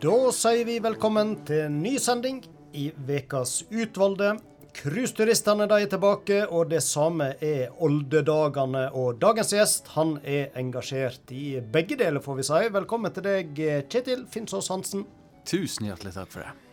[0.00, 2.40] Da sier vi velkommen til en ny sending
[2.72, 4.38] i Vekas utvalgte.
[4.74, 8.86] Cruiseturistene er tilbake, og det samme er oldedagene.
[8.94, 12.64] Og dagens gjest han er engasjert i begge deler, får vi si.
[12.78, 15.06] Velkommen til deg, Kjetil Finnsås Hansen.
[15.44, 16.69] Tusen hjertelig takk for det.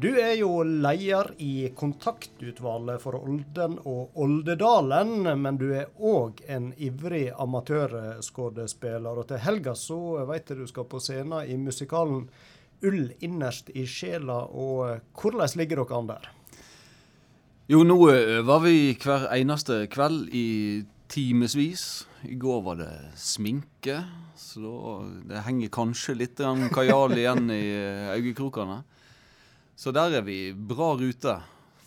[0.00, 6.70] Du er jo leder i kontaktutvalget for Olden og Oldedalen, men du er òg en
[6.80, 9.18] ivrig amatørskuespiller.
[9.20, 9.98] Og til helga så
[10.30, 12.22] vet jeg du skal på scenen i musikalen
[12.80, 14.38] Ull innerst i sjela.
[14.48, 16.30] Og hvordan ligger dere an der?
[17.68, 20.46] Jo, nå øver vi hver eneste kveld i
[21.12, 22.06] timevis.
[22.24, 23.98] I går var det sminke,
[24.32, 26.40] så det henger kanskje litt
[26.72, 27.66] kajal igjen i
[28.16, 28.80] øyekrokene.
[29.80, 31.38] Så der er vi bra rute.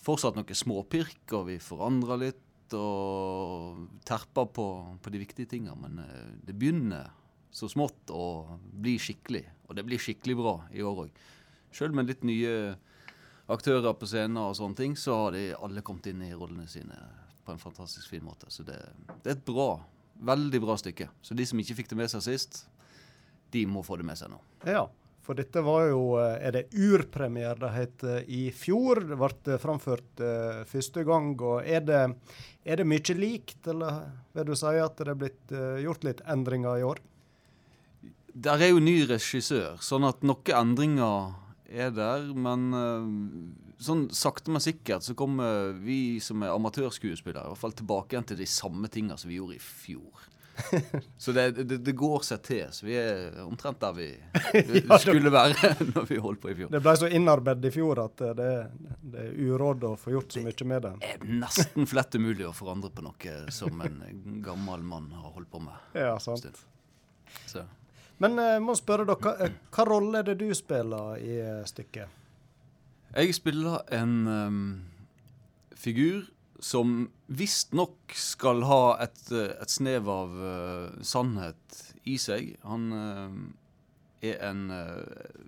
[0.01, 4.65] Fortsatt noe småpirk, og vi forandrer litt og terper på,
[4.97, 5.75] på de viktige tinga.
[5.77, 7.11] Men eh, det begynner
[7.53, 9.43] så smått å bli skikkelig.
[9.67, 11.21] Og det blir skikkelig bra i år òg.
[11.73, 12.73] Sjøl med litt nye
[13.53, 16.97] aktører på scenen og sånne ting, så har de alle kommet inn i rollene sine
[17.45, 18.49] på en fantastisk fin måte.
[18.49, 18.79] Så det,
[19.21, 19.75] det er et bra,
[20.33, 21.11] veldig bra stykke.
[21.21, 22.63] Så de som ikke fikk det med seg sist,
[23.53, 24.41] de må få det med seg nå.
[24.65, 24.87] Ja,
[25.23, 29.03] for dette var jo eh, Er det urpremiere det het i fjor?
[29.07, 31.33] Det ble framført uh, første gang.
[31.41, 32.01] og er det,
[32.65, 36.23] er det, mye likt, eller vil du si at det er blitt uh, gjort litt
[36.27, 37.01] endringer i år?
[38.33, 41.35] Der er jo ny regissør, sånn at noen endringer
[41.69, 42.27] er der.
[42.35, 43.07] Men uh,
[43.83, 48.29] sånn sakte, men sikkert så kommer vi som er amatørskuespillere i hvert fall tilbake igjen
[48.33, 50.29] til de samme tingene som vi gjorde i fjor.
[51.17, 52.63] så det, det, det, går seg til.
[52.71, 54.07] Så vi er omtrent der vi,
[54.89, 56.71] ja, skulle være når vi holdt på i fjor.
[56.73, 58.49] Det ble så innarbeidet i fjor at det,
[59.01, 60.93] det er uråd å få gjort så mye med det.
[61.01, 64.01] Det er nesten flett umulig å forandre på noe som en
[64.45, 65.87] gammel mann har holdt på med.
[65.97, 66.45] Ja, sant.
[67.49, 67.65] Så.
[68.21, 71.39] Men jeg uh, må spørre dere, hva, uh, hva rolle er det du spiller i
[71.69, 72.21] stykket?
[73.13, 74.61] Jeg spiller en um,
[75.77, 76.23] figur
[76.63, 82.53] som visstnok skal ha et, et, snev av uh, sannhet i seg.
[82.63, 83.35] Han uh,
[84.23, 85.43] er en uh,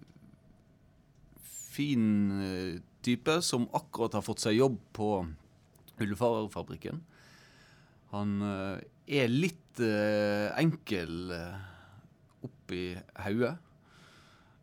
[1.76, 2.06] fin
[3.06, 5.09] type som akkurat har fått seg jobb på
[6.03, 7.02] Ullfarerfabrikken.
[8.12, 9.80] Han er litt
[10.56, 11.34] enkel
[12.47, 12.96] oppi
[13.26, 13.58] hodet.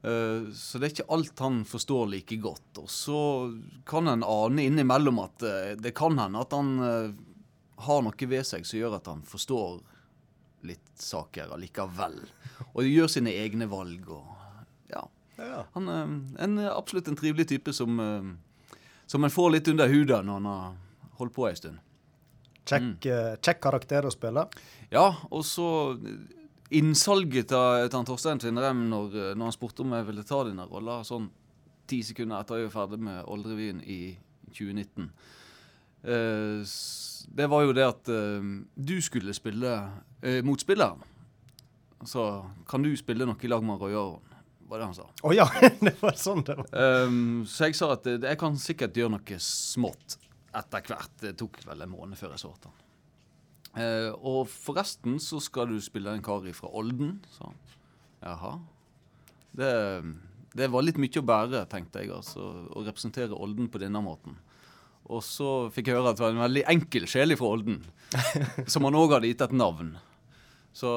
[0.02, 2.82] Eh, så det er ikke alt han forstår like godt.
[2.82, 3.20] Og så
[3.86, 7.10] kan en ane innimellom at eh, det kan hende at han eh,
[7.86, 9.80] har noe ved seg som gjør at han forstår
[10.66, 12.18] litt saker allikevel.
[12.72, 14.26] Og gjør sine egne valg og
[14.90, 15.02] ja.
[15.38, 15.64] ja.
[15.74, 16.12] Han er
[16.44, 17.98] en, absolutt en trivelig type som,
[19.10, 21.80] som en får litt under huden når han har holdt på ei stund.
[22.62, 23.58] Kjekk mm.
[23.58, 24.46] karakter å spille?
[24.94, 25.66] Ja, og så
[26.78, 30.66] innsalget til, til Torstein Tvinnerem når, eh, når, han spurte om jeg ville ta denne
[30.70, 31.30] rolla, sånn
[31.90, 34.00] ti sekunder etter jeg var ferdig med Oldrevyen i
[34.52, 35.08] 2019,
[36.06, 36.74] eh,
[37.32, 39.72] det var jo det at eh, du skulle spille
[40.22, 41.02] eh, motspilleren.
[42.04, 42.26] Så
[42.66, 44.32] kan du spille noe i lag med Roy Aron?
[44.72, 45.04] Var det han sa.
[45.04, 45.46] Å oh, ja,
[45.86, 46.68] det var sånn det var.
[46.72, 50.16] Um, så jeg sa at eh, jeg kan sikkert gjøre noe smått
[50.56, 51.12] etter hvert.
[51.20, 52.78] Det tok vel en måned før jeg så han.
[53.72, 57.18] Eh, og forresten så skal du spille en kar fra Olden.
[57.32, 57.48] Så
[58.22, 58.58] jaha.
[59.52, 59.72] Det,
[60.56, 64.36] det, var litt mye å bære, tenkte jeg, altså, å representere Olden på denne måten.
[65.12, 67.80] Og så fikk jeg høre at det var en veldig enkel sjel fra Olden,
[68.72, 69.96] som han òg hadde gitt et navn.
[70.72, 70.92] Så,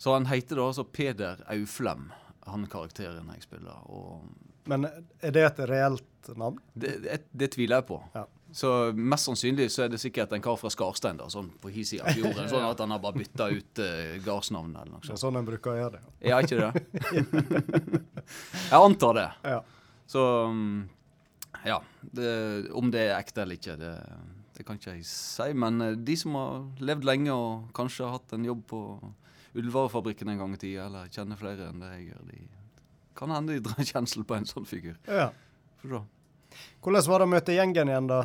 [0.00, 2.08] så han heter da altså Peder Auflem,
[2.46, 3.82] han karakteren jeg spiller.
[3.90, 4.22] Og
[4.70, 6.62] Men er det et reelt navn?
[6.72, 8.00] Det, det, det tviler jeg på.
[8.14, 8.24] Ja.
[8.52, 11.84] Så mest sannsynlig så er det sikkert en kar fra Skarstein da, sånn på hi
[11.84, 12.46] side av fjorden.
[12.50, 15.10] Sånn at han har bare bytta ut uh, gardsnavnet eller noe sånt.
[15.10, 16.12] Det er sånn en bruker å gjøre det.
[16.30, 16.70] Ja, ikke det?
[18.70, 19.26] jeg antar det.
[19.50, 19.60] Ja.
[20.06, 20.86] Så um,
[21.66, 21.80] ja.
[22.00, 22.32] Det,
[22.78, 23.92] om det er ekte eller ikke, det,
[24.56, 25.50] det, kan ikke jeg si.
[25.58, 28.82] Men uh, de som har levd lenge og kanskje har hatt en jobb på
[29.56, 32.42] Ullvarefabrikken en gang i tida, eller kjenner flere enn det jeg gjør, de
[33.16, 34.98] kan hende de drar kjensel på en sånn figur.
[35.08, 35.30] Ja.
[35.80, 36.02] For så.
[36.82, 38.24] Hvordan var det å møte gjengen igjen, da?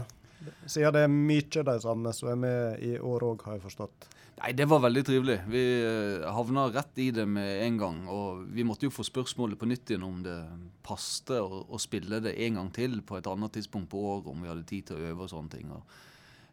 [0.65, 4.09] Siden det er mye de samme som er med i år òg, har jeg forstått.
[4.41, 5.35] Nei, det var veldig trivelig.
[5.53, 7.99] Vi uh, havna rett i det med en gang.
[8.09, 10.37] Og vi måtte jo få spørsmålet på nytt igjen om det
[10.85, 14.41] passte å, å, spille det en gang til på et annet tidspunkt på året, om
[14.41, 15.69] vi hadde tid til å øve og sånne ting.
[15.75, 15.93] Og,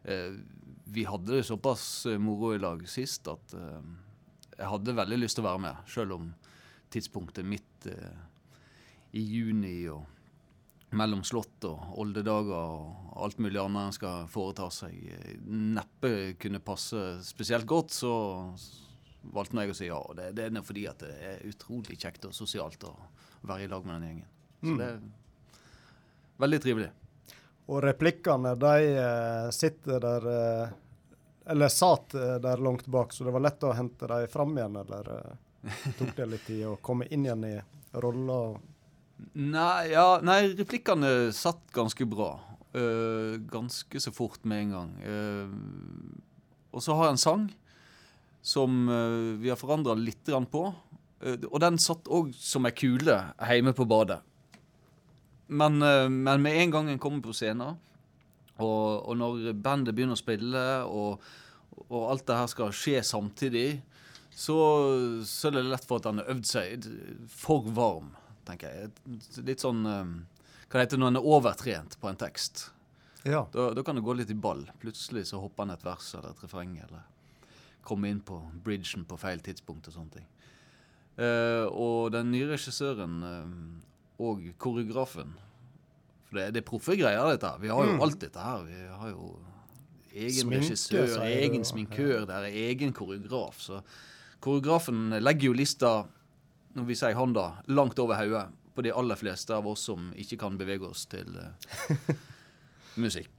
[0.05, 0.37] eh,
[0.89, 5.45] vi hadde det såpass uh, moro i lag sist at jeg hadde veldig lyst til
[5.45, 6.29] å være med, sjøl om
[6.93, 7.87] tidspunktet midt
[9.15, 10.18] i juni og
[10.89, 16.61] mellom slott og oldedager og alt mulig annet en skal foreta seg, eh, neppe kunne
[16.63, 18.13] passe spesielt godt, så
[19.35, 19.99] valgte jeg å si ja.
[19.99, 22.93] og Det, det er fordi at det er utrolig kjekt og sosialt å
[23.41, 24.29] være i lag med den gjengen.
[24.59, 24.99] Så det er
[26.39, 26.89] veldig trivelig.
[27.69, 30.77] Og replikkene, de eh, sitter der eh,
[31.49, 35.07] Eller satt der langt bak, så det var lett å hente dem fram igjen, eller
[35.97, 37.55] tok det litt tid å komme inn igjen i
[37.97, 38.35] rolla?
[39.39, 42.33] Nei, ja, nei, replikkene satt ganske bra.
[42.69, 44.91] Uh, ganske så fort med en gang.
[45.01, 45.49] Uh,
[46.75, 47.45] og så har jeg en sang
[48.45, 50.63] som uh, vi har forandra litt på.
[51.19, 54.21] Og den satt òg som ei kule hjemme på badet.
[55.51, 57.75] Men, men med en gang en kommer på scenen,
[58.61, 61.25] og, og når bandet begynner å spille, og,
[61.89, 63.81] og alt det her skal skje samtidig,
[64.29, 64.55] så,
[65.27, 66.87] så er det lett for at han har øvd seg
[67.33, 68.13] for varm,
[68.49, 68.91] tenker jeg.
[69.47, 70.03] Litt sånn Hva
[70.69, 72.67] Hva det heter når en er overtrent på en tekst.
[73.25, 73.43] Ja.
[73.53, 74.61] Da, da kan det gå litt i ball.
[74.81, 77.07] Plutselig så hopper han et vers eller et refreng, eller
[77.83, 80.27] kommer inn på bridgen på feil tidspunkt og sånne ting.
[81.19, 85.33] Uh, og den nye regissøren uh, og koreografen
[86.29, 87.49] For det, det er proffe greier, dette.
[87.59, 88.01] Vi har jo Mm.
[88.05, 88.63] alt dette her.
[88.63, 89.31] Vi har jo
[90.13, 92.25] egen Sminke, regissør, egen sminkør, ja.
[92.29, 93.57] der er egen koreograf.
[93.59, 93.81] Så
[94.39, 95.91] koreografen legger jo lista,
[96.77, 100.11] når vi sier han da, langt over hodet på de aller fleste av oss som
[100.15, 102.13] ikke kan bevege oss til uh,
[103.03, 103.31] musikk.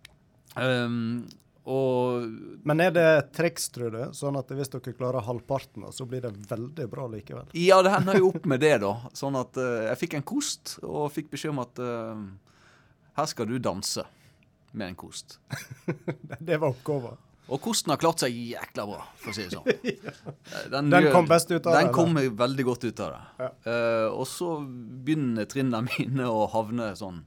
[0.56, 1.28] Um,
[1.70, 2.26] og
[2.66, 4.00] Men er det triks, tror du?
[4.16, 7.50] Sånn at hvis dere klarer halvparten, så blir det veldig bra likevel?
[7.54, 8.94] Ja, det hender jo opp med det, da.
[9.16, 12.24] Sånn at uh, jeg fikk en kost, og fikk beskjed om at uh,
[13.20, 14.04] her skal du danse
[14.72, 15.38] med en kost.
[16.38, 17.18] Det var oppgaven.
[17.50, 19.66] Og kosten har klart seg jækla bra, for å si det sånn.
[20.72, 23.20] Den, Den kom best ut av det, Den kom jeg veldig godt ut av det.
[23.42, 23.50] Ja.
[23.66, 27.24] Uh, og så begynner trinnene mine å havne sånn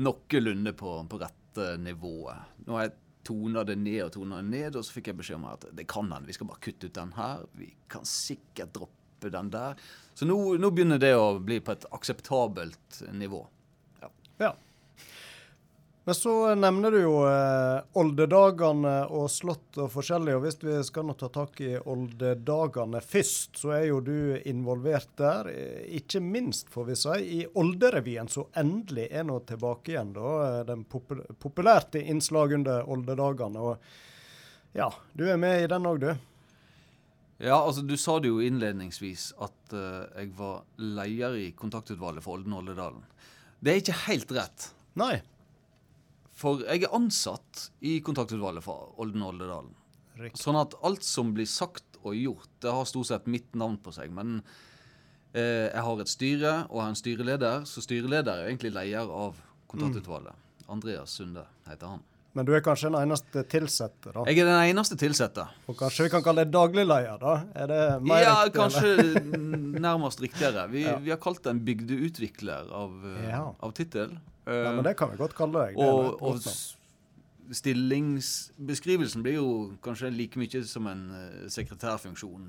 [0.00, 2.54] noenlunde på, på rette nivået.
[2.66, 5.40] Nå har jeg tona det ned og tona det ned, og så fikk jeg beskjed
[5.40, 6.26] om at det kan den.
[6.28, 7.44] vi skal bare kutte ut den her.
[7.58, 9.80] Vi kan sikkert droppe den der.
[10.14, 13.44] Så nå, nå begynner det å bli på et akseptabelt nivå.
[14.40, 14.54] Ja.
[16.04, 21.06] Men så nevner du jo eh, oldedagene og slott og forskjellig, og hvis vi skal
[21.08, 25.48] nå ta tak i oldedagene først, så er jo du involvert der.
[25.48, 30.12] eh, Ikke minst, får vi si, i Olderevyen, som endelig er nå tilbake igjen.
[30.12, 33.64] da, eh, Den popul populærte innslag under oldedagene.
[33.64, 36.14] Og ja, du er med i den òg, du.
[37.38, 42.36] Ja, altså Du sa det jo innledningsvis at uh, jeg var leder i kontaktutvalget for
[42.36, 43.02] Olden og Oldedalen.
[43.60, 44.74] Det er ikke helt rett.
[44.94, 45.22] Nei.
[46.34, 49.74] For jeg er ansatt i kontaktutvalget for Olden og Oldedalen.
[50.18, 50.40] Riktig.
[50.42, 53.92] Sånn at alt som blir sagt og gjort, det har stort sett mitt navn på
[53.94, 54.10] seg.
[54.14, 54.40] Men
[55.34, 59.10] eh, jeg har et styre og jeg har en styreleder, så styreleder er egentlig leder
[59.10, 59.38] av
[59.70, 60.34] kontaktutvalget.
[60.70, 62.02] Andreas Sunde heter han.
[62.34, 64.24] Men du er kanskje den eneste tilsatte, da?
[64.26, 65.44] Jeg er den eneste tilsatte.
[65.70, 67.34] Og kanskje vi kan kalle deg daglig leder, da?
[67.54, 69.20] Er det mer Ja, riktig, kanskje
[69.84, 70.64] nærmest riktigere.
[70.72, 70.96] Vi, Ja.
[70.98, 73.44] vi har kalt det en bygdeutvikler av, eh, Ja.
[73.62, 74.16] av tittel.
[74.46, 75.76] Ja, men det kan vi godt kalle deg.
[75.78, 79.48] Det og og stillingsbeskrivelsen blir jo
[79.84, 82.46] kanskje like mye som en eh, sekretærfunksjon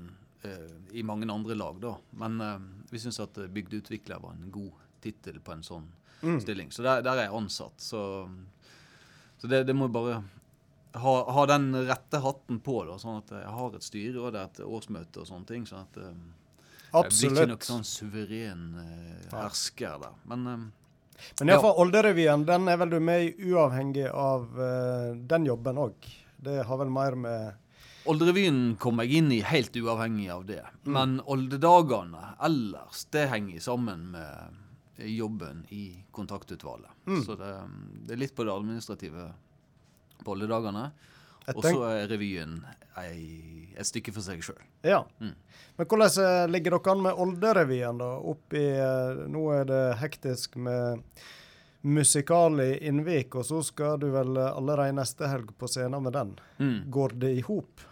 [0.48, 1.94] eh, i mange andre lag, da.
[2.20, 2.58] Men eh,
[2.90, 4.72] vi syns at eh, bygdeutvikler var en god
[5.04, 5.88] tittel på en sånn
[6.24, 6.38] Mm.
[6.40, 6.70] stilling.
[6.72, 7.74] Så der, der er jeg ansatt.
[7.84, 7.98] Så,
[9.36, 10.22] så det, det må bare
[10.96, 14.40] ha, ha den rette hatten på, da, sånn at jeg har et styre og det
[14.40, 15.66] er et årsmøte og sånne ting.
[15.68, 16.14] sånn at eh,
[16.88, 20.16] jeg blir ikke noen noe sånn suveren eh, hersker der.
[20.32, 20.64] Men eh,
[21.40, 26.10] Men iallfall Olderevyen, den er vel du med i uavhengig av uh, den jobben òg.
[26.36, 27.62] Det har vel mer med
[28.06, 30.62] Olderevyen kom jeg inn i helt uavhengig av det.
[30.86, 36.92] Men oldedagene ellers, det henger sammen med jobben i kontaktutvalget.
[37.06, 37.24] Mm.
[37.26, 37.50] Så det,
[38.06, 39.26] det er litt på det administrative
[40.22, 40.84] på oldedagene.
[41.54, 42.58] Og så er revyen
[42.98, 44.62] ei, et stykke for seg sjøl.
[44.86, 45.02] Ja.
[45.20, 45.34] Mm.
[45.76, 48.10] Men hvordan eh, ligger dere an med Olderevyen, da?
[48.32, 51.04] Oppi, eh, nå er det hektisk med
[51.86, 56.32] musikal i Innvik, og så skal du vel allerede neste helg på scenen med den.
[56.58, 56.78] Mm.
[56.90, 57.84] Går det i hop?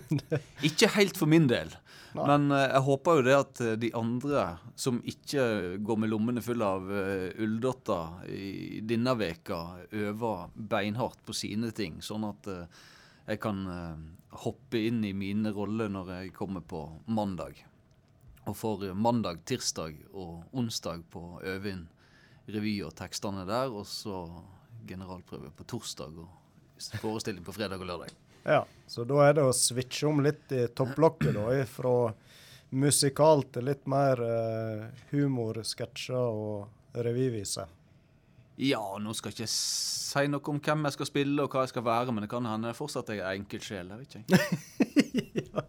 [0.68, 1.72] Ikke helt for min del.
[2.14, 2.26] Nei.
[2.26, 4.44] Men eh, jeg håper jo det at eh, de andre
[4.78, 5.44] som ikke
[5.86, 9.60] går med lommene fulle av uh, ulldotter i denne veka,
[9.94, 12.48] øver beinhardt på sine ting, sånn at
[13.30, 13.60] jeg kan
[14.42, 17.60] hoppe inn i mine roller når jeg kommer på mandag.
[18.48, 21.84] Og får mandag, tirsdag og onsdag på inn
[22.54, 24.24] revy og tekstene der, og så
[24.88, 28.14] generalprøve på torsdag og forestilling på fredag og lørdag.
[28.44, 31.48] Ja, så da er det å switche om litt i topplokket, da.
[31.68, 31.94] Fra
[32.70, 37.66] musikal til litt mer eh, humor, sketsjer og revyvise.
[38.60, 41.72] Ja, nå skal jeg ikke si noe om hvem jeg skal spille og hva jeg
[41.72, 43.92] skal være, men det kan hende fortsatt jeg er enkeltsjel.
[43.92, 44.40] Jeg vet ikke.
[45.46, 45.64] ja.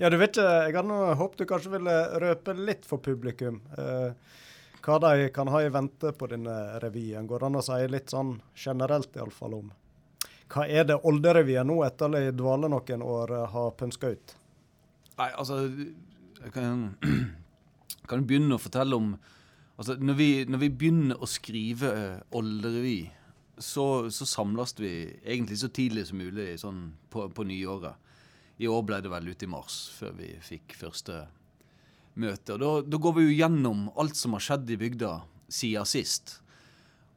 [0.00, 3.60] ja, du vet ikke Jeg hadde håpet du kanskje ville røpe litt for publikum.
[3.78, 4.40] Eh,
[4.82, 7.26] hva de kan ha i vente på denne revyen.
[7.30, 9.70] Går det an å si litt sånn generelt iallfall om
[10.52, 14.34] hva er det Olderevyen nå, etter å dvale noen år, eh, har pønska ut?
[15.18, 15.62] Nei, altså
[16.42, 16.96] Jeg kan,
[18.10, 19.14] kan begynne å fortelle om
[19.80, 23.08] Altså, når vi, når vi begynner å skrive uh, Olderevy,
[23.56, 24.90] så, så, samles vi
[25.24, 27.96] egentlig så tidlig som mulig sånn på, på nyåret.
[28.62, 31.22] I år ble det vel ute i mars, før vi fikk første
[32.14, 32.54] møte.
[32.54, 35.12] Og da, da, går vi jo gjennom alt som har skjedd i bygda
[35.52, 36.38] siden sist.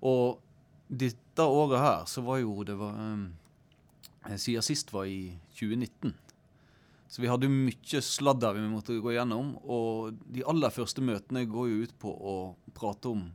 [0.06, 0.42] Og
[0.88, 6.16] dette året her, så var jo det var, eh, Siden sist var i 2019.
[7.08, 9.54] Så vi hadde mye sladder vi måtte gå gjennom.
[9.64, 12.36] Og de aller første møtene går jo ut på å
[12.76, 13.28] prate om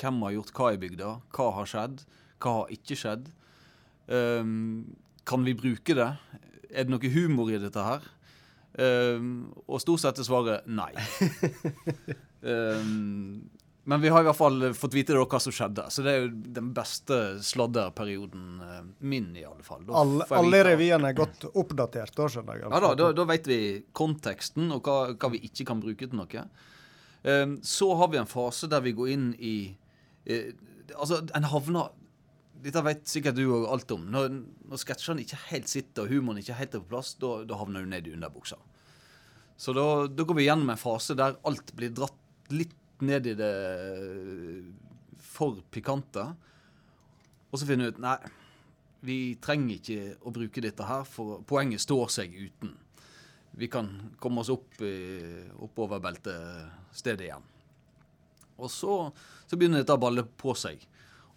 [0.00, 2.04] hvem har gjort hva i bygda, hva har skjedd,
[2.40, 3.26] hva har ikke skjedd.
[4.08, 4.94] Um,
[5.28, 6.08] kan vi bruke det?
[6.70, 8.06] Er det noe humor i dette her?
[8.78, 10.92] Um, og stort sett er svaret nei.
[12.46, 13.40] um,
[13.90, 15.88] men vi har i hvert fall fått vite da hva som skjedde.
[15.90, 19.82] Så det er jo den beste sladderperioden uh, min, i alle fall.
[19.90, 22.70] All, alle revyene er godt oppdatert, da skjønner jeg.
[22.70, 23.60] Ja da, da, da vet vi
[23.96, 26.46] konteksten og hva, hva, vi ikke kan bruke til noe.
[27.26, 29.54] Um, så har vi en fase der vi går inn i
[30.30, 30.50] uh,
[30.90, 31.92] Altså, en havner
[32.64, 34.04] dette vet sikkert du òg alt om.
[34.12, 34.34] Når,
[34.70, 37.84] når sketsjene ikke helt sitter og humoren ikke helt er på plass, da, da havner
[37.84, 38.58] du ned i underbuksa.
[39.60, 43.34] Så da, da, går vi gjennom en fase der alt blir dratt litt ned i
[43.36, 43.54] det
[45.20, 46.24] for pikante.
[47.50, 48.16] Og så finner vi ut nei,
[49.04, 52.74] vi trenger ikke å bruke dette her, for poenget står seg uten.
[53.60, 53.88] Vi kan
[54.20, 54.94] komme oss opp i
[55.64, 57.46] oppoverbeltestedet igjen.
[58.60, 58.96] Og så,
[59.48, 60.84] så begynner dette å balle på seg.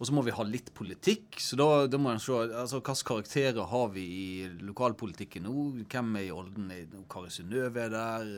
[0.04, 1.38] Og så må vi ha litt politikk.
[1.40, 4.26] Så da, da må en se altså, hvilke karakterer har vi i
[4.60, 5.62] lokalpolitikken nå.
[5.88, 6.66] Hvem er i Olden?
[7.08, 8.34] Kari Synnøve er der.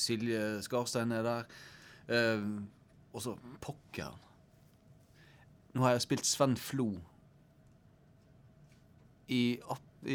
[0.00, 1.52] Silje Skarstein er der.
[2.08, 2.46] Eh,
[3.12, 4.16] og så pokkeren.
[5.76, 6.88] Nå har jeg spilt Sven Flo
[9.28, 9.60] i,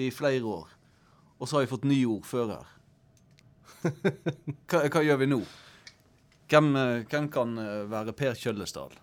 [0.02, 0.76] i flere år.
[1.38, 2.76] Og så har vi fått ny ordfører.
[3.86, 5.44] Hva, hva gjør vi nå?
[6.50, 8.98] Hvem, eh, hvem kan eh, være Per Kjøllesdal?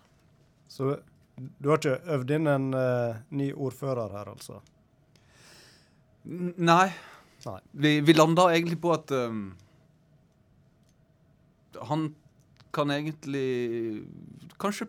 [0.67, 0.97] Så
[1.35, 4.61] du har ikke øvd inn en uh, ny ordfører her, altså?
[6.25, 6.87] Nei.
[7.45, 7.59] Nei.
[7.71, 9.49] Vi, vi landa egentlig på at um,
[11.91, 12.07] han
[12.73, 14.05] kan egentlig
[14.59, 14.87] Kanskje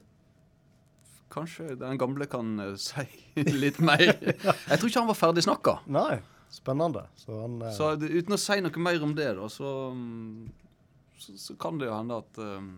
[1.34, 3.04] Kanskje den gamle kan uh, si
[3.36, 4.06] litt mer.
[4.06, 5.80] Jeg tror ikke han var ferdig snakka.
[5.92, 6.22] Nei.
[6.54, 7.02] Spennende.
[7.18, 7.72] Så, han, uh...
[7.74, 9.72] så uten å si noe mer om det, da, så,
[11.18, 12.70] så, så kan det jo hende at um,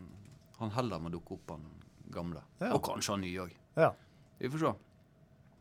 [0.59, 1.69] han heller må dukke opp, han
[2.13, 2.43] gamle.
[2.61, 2.73] Ja.
[2.75, 3.55] Og kanskje ha nye òg.
[3.79, 3.93] Ja.
[4.39, 4.73] Vi får se.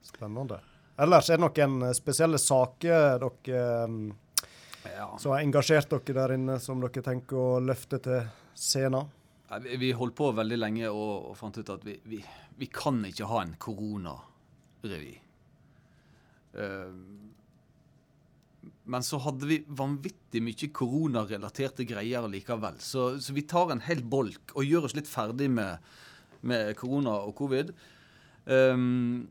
[0.07, 0.59] Spennende.
[0.97, 3.99] Ellers er det noen eh, spesielle saker dere um,
[4.83, 5.11] ja.
[5.19, 8.25] som har engasjert dere der inne, som dere tenker å løfte til
[8.57, 9.13] scenen?
[9.63, 12.19] Vi, vi holdt på veldig lenge og, og fant ut at vi, vi,
[12.57, 15.13] vi, kan ikke ha en koronarevy.
[16.57, 16.91] Uh,
[18.87, 22.79] men så hadde vi vanvittig mye koronarelaterte greier likevel.
[22.79, 25.83] Så, så, vi tar en hel bolk og gjør oss litt ferdig med,
[26.41, 27.71] med korona og covid.
[28.45, 29.27] Um,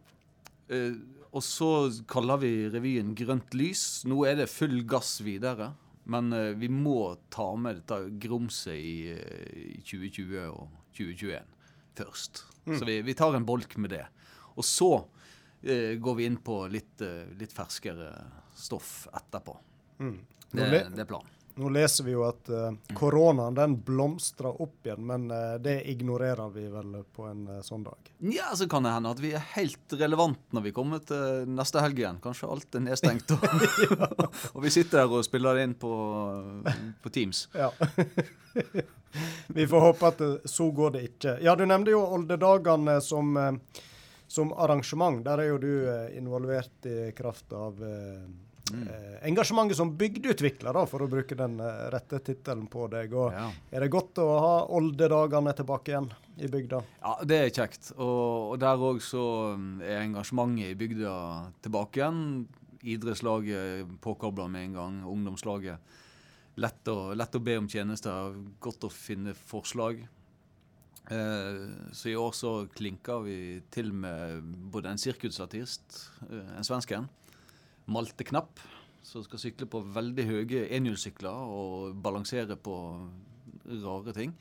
[0.71, 0.95] uh,
[1.37, 1.71] og så
[2.09, 4.05] kaller vi revyen Grønt lys.
[4.09, 5.73] Nå er det full gass videre.
[6.07, 11.53] Men uh, vi må ta med dette grumset i, uh, i 2020 og 2021
[11.97, 12.45] først.
[12.67, 12.79] Mm.
[12.79, 14.07] Så vi, vi, tar en bolk med det.
[14.57, 14.91] Og så
[15.67, 17.01] går vi inn på litt,
[17.41, 18.11] litt ferskere
[18.55, 19.55] stoff etterpå.
[19.99, 20.19] Mm.
[20.53, 21.36] Det, det er planen.
[21.59, 26.51] Nå leser vi jo at uh, koronaen den blomstrer opp igjen, men uh, det ignorerer
[26.53, 28.11] vi vel på en uh, sånn dag?
[28.29, 31.81] Ja, så kan det hende at vi er helt relevant når vi kommer til neste
[31.81, 32.21] helg igjen.
[32.21, 33.49] Kanskje alt er nedstengt, og,
[34.55, 35.95] og vi sitter der og spiller det inn på,
[37.03, 37.47] på Teams.
[37.57, 37.71] Ja.
[39.49, 41.39] vi får håpe at så går det ikke.
[41.45, 43.33] Ja, du nevnte jo Oldedagene som,
[44.29, 45.23] som arrangement.
[45.25, 45.73] Der er jo du
[46.17, 47.81] involvert i kraft av
[48.73, 48.89] Mm.
[48.89, 53.15] Eh, engasjementet som bygdeutvikler, for å bruke den eh, rette tittelen på deg.
[53.15, 53.49] Og ja.
[53.71, 56.09] Er det godt å ha oldedagene tilbake igjen
[56.43, 56.83] i bygda?
[57.03, 57.93] Ja, det er kjekt.
[57.97, 59.27] Og, og der òg så
[59.59, 61.15] mm, er engasjementet i bygda
[61.67, 62.25] tilbake igjen.
[62.87, 64.99] Idrettslaget påkobla med en gang.
[65.11, 65.95] Ungdomslaget.
[66.63, 68.35] Lett å, lett å be om tjenester.
[68.63, 70.03] Godt å finne forslag.
[71.07, 71.61] Eh,
[71.95, 73.39] så i år så klinker vi
[73.71, 74.43] til med
[74.75, 77.07] både en sirkusartist, en svensk en,
[77.93, 78.61] Malte Knapp,
[79.07, 82.77] som skal sykle på veldig høye enhjulssykler og balansere på
[83.85, 84.35] rare ting.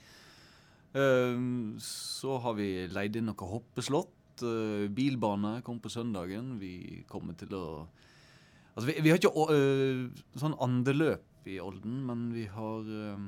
[0.95, 4.11] Ehm, så har vi leid inn noe hoppeslott.
[4.43, 6.57] uh, bilbane kom på søndagen.
[6.59, 7.87] Vi kommer til å
[8.75, 13.21] Altså, vi, vi har ikke uh, sånn andeløp i Olden, men vi har uh,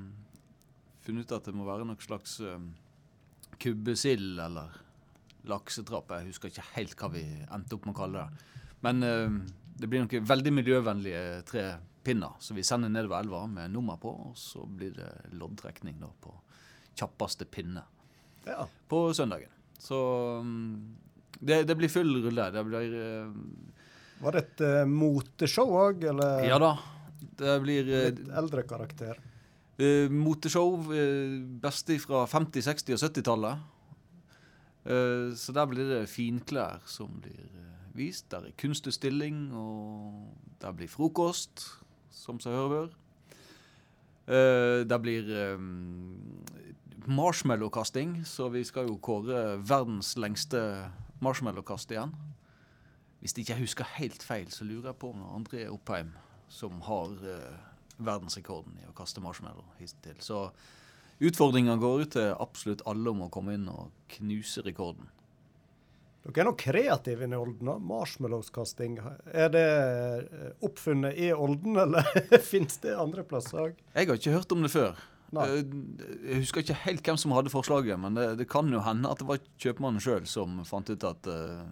[1.06, 2.60] funnet ut at det må være noe slags uh,
[3.56, 4.76] kubbesild eller
[5.48, 6.12] laksetrapp.
[6.12, 8.52] Jeg husker ikke helt hva vi endte opp med å kalle det.
[8.84, 9.00] Men
[9.78, 11.66] det blir noen veldig miljøvennlige tre
[12.08, 16.34] pinner, som vi sender nedover elva med nummer på, og så blir det loddtrekning på
[16.98, 17.84] kjappeste pinne
[18.48, 18.64] Ja.
[18.90, 19.52] på søndagen.
[19.78, 19.98] Så
[20.42, 20.96] um,
[21.40, 22.48] det, det blir full rulle.
[22.56, 23.34] Det blir uh,
[24.24, 26.72] Var det et uh, moteshow òg, eller Ja da.
[27.38, 29.20] Det blir uh, litt eldre karakter?
[29.78, 30.80] uh, moteshow.
[30.90, 33.68] Uh, beste fra 50-, 60- og 70-tallet.
[34.88, 37.44] Uh, så der blir det finklær som blir
[37.98, 38.30] vist.
[38.32, 40.30] Der er kunstutstilling, og
[40.62, 41.66] der blir frokost,
[42.14, 42.94] som seg hører.
[44.28, 46.44] Uh, det blir um,
[47.08, 50.60] marshmallowkasting, så vi skal jo kåre verdens lengste
[51.24, 52.16] marshmallowkast igjen.
[53.22, 56.12] Hvis ikke husker helt feil, så lurer jeg på om det André Oppheim
[56.50, 57.56] som har uh,
[57.98, 60.18] verdensrekorden i å kaste marshmallow hittil.
[60.24, 60.48] Så
[61.24, 65.10] utfordringa går ut til absolutt alle om å komme inn og knuse rekorden.
[66.28, 67.70] Dere er nå kreative inne i Olden.
[67.88, 68.98] Marshmallowskasting.
[69.32, 72.08] Er det eh, oppfunnet i Olden, eller
[72.52, 73.78] fins det andre plasser òg?
[73.96, 74.98] Jeg har ikke hørt om det før.
[75.36, 75.46] Nei.
[75.48, 75.76] Eh,
[76.34, 79.24] Jeg husker ikke helt hvem som hadde forslaget, men det, det kan jo hende at
[79.24, 81.64] det var kjøpmannen sjøl som fant ut at uh,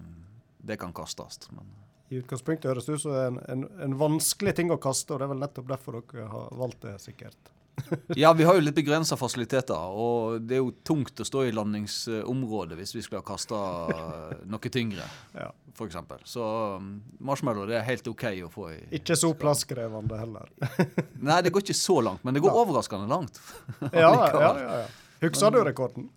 [0.64, 1.50] det kan kastes.
[1.56, 1.68] Men
[2.12, 5.28] I utgangspunktet høres det ut som en, en, en vanskelig ting å kaste, og det
[5.28, 7.52] er vel nettopp derfor dere har valgt det, sikkert.
[8.22, 11.51] ja, vi har jo litt begrensa fasiliteter, og det er jo tungt å stå i
[11.55, 13.60] landingsområdet hvis vi skulle ha kasta
[14.48, 15.05] noe tyngre,
[15.44, 15.50] Ja.
[15.75, 15.98] f.eks.
[16.32, 16.46] Så
[16.79, 20.48] um, marshmallow det er helt OK å få i Ikke så plasskrevende heller.
[21.27, 22.62] Nei, det går ikke så langt, men det går Nei.
[22.63, 23.41] overraskende langt.
[23.91, 24.86] ja, ja, ja, ja.
[25.25, 26.10] Husker du rekorden?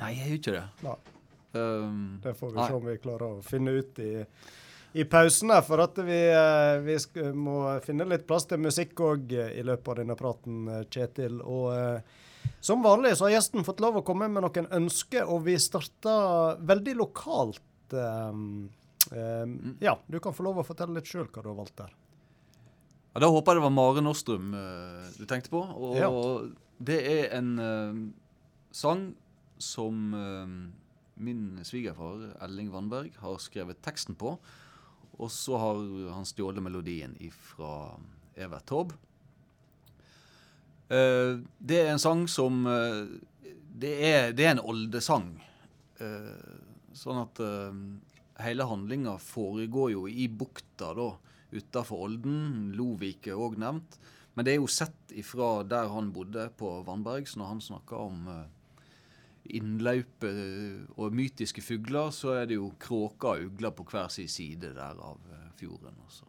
[0.00, 0.96] Nei, jeg gjør ikke det.
[1.56, 4.10] Um, Det får vi se om vi klarer å finne ut i,
[4.94, 6.96] i pausen her, for at vi, eh, vi
[7.34, 11.40] må finne litt plass til musikk òg i løpet av denne praten, eh, Kjetil.
[11.44, 12.00] Og eh,
[12.60, 16.60] som vanlig så har gjesten fått lov å komme med noen ønsker, og vi starter
[16.64, 17.62] veldig lokalt.
[17.92, 18.32] eh,
[19.12, 19.46] eh,
[19.80, 21.92] ja, du kan få lov å fortelle litt sjøl hva du har valgt der.
[23.14, 25.60] Ja, Da håper jeg det var Mare Nostrum eh, du tenkte på.
[25.76, 26.10] Og Ja.
[26.80, 28.12] det er en eh,
[28.72, 29.14] sang
[29.58, 30.72] som eh,
[31.18, 34.38] min svigerfar Elling Vannberg har skrevet teksten på.
[35.16, 35.80] Og så har
[36.12, 37.96] han stjålet melodien fra
[38.36, 38.96] Evert Taube.
[40.86, 43.08] Uh, det er en sang som uh,
[43.74, 45.32] det, er, det er en oldesang.
[45.98, 46.36] Uh,
[46.96, 47.40] sånn at
[48.40, 51.10] hele handlinga foregår jo i bukta da,
[51.52, 52.70] utafor Olden.
[52.76, 53.98] Lovik er òg nevnt.
[54.36, 57.28] Men det er jo sett ifra der han bodde, på Vannberg.
[57.28, 58.30] Så når han snakker om
[59.58, 64.28] innløype eh, og mytiske fugler, så er det jo kråker og ugler på hver sin
[64.30, 65.94] side der av eh, fjorden.
[66.04, 66.26] Og så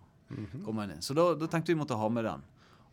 [0.66, 1.02] kommer han inn.
[1.06, 2.46] Så da, da tenkte vi måtte ha med den.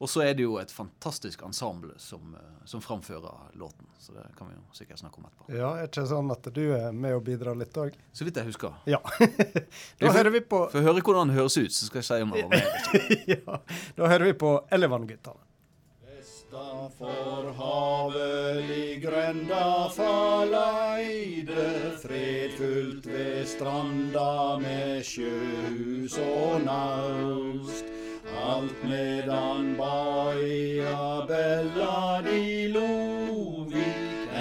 [0.02, 3.86] Og så er det jo et fantastisk ensemble som, eh, som framfører låten.
[3.98, 5.46] Så det kan vi jo sikkert snakke om etterpå.
[5.54, 7.94] Ja, er ikke sånn at du er med og bidrar litt òg?
[8.12, 8.74] Så vidt jeg husker.
[8.90, 9.00] Ja.
[10.00, 12.20] Da hører vi på For å høre hvordan det høres ut, så skal jeg si
[12.26, 13.26] om det var med.
[13.36, 13.58] ja,
[13.96, 15.40] Da hører vi på Elevan-guttene.
[16.54, 21.64] For havet i grenda faleide,
[22.02, 27.90] fredfullt ved stranda med sjøhus og naust.
[28.38, 33.88] Alt medan baia bella di lovi,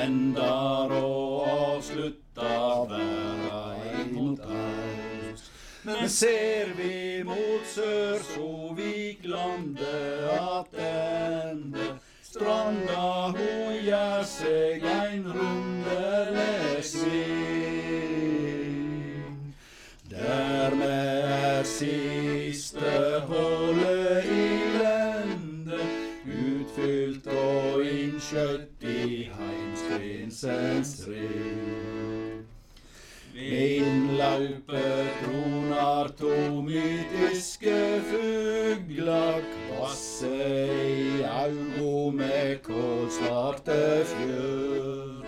[0.03, 2.53] endar og avslutta
[2.93, 3.63] verda
[4.03, 5.49] imot aust.
[5.83, 8.53] Men ser vi mot sør, så
[9.23, 12.02] landet attende.
[12.33, 18.23] Stranda ho gjer seg ein runderleg sving.
[20.09, 25.77] Dermed er siste hullet i lende
[26.25, 31.82] utfylt og innskjøtt i heimsprinsens ring.
[33.33, 37.77] Ved innlaupet tronar to mytiske
[38.09, 40.29] fuglar, kvasse
[40.85, 43.79] i augo med kålsvarte
[44.11, 45.25] fjør.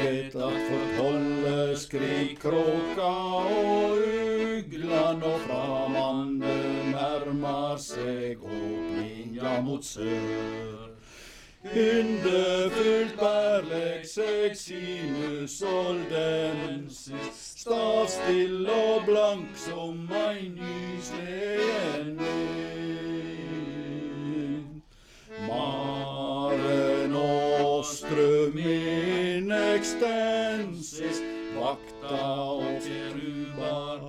[0.00, 3.12] vet at fortolle skrik kråka
[3.52, 6.56] og ugla når framande
[6.96, 10.85] nærmar seg åpninga mot sør.
[11.74, 23.06] Yndefullt bærleks, seg sinus oldensis, stavstill og blank som ei nysneen vind.
[25.48, 31.18] Mare nostrum in extensis,
[31.56, 34.05] vakta Lukta og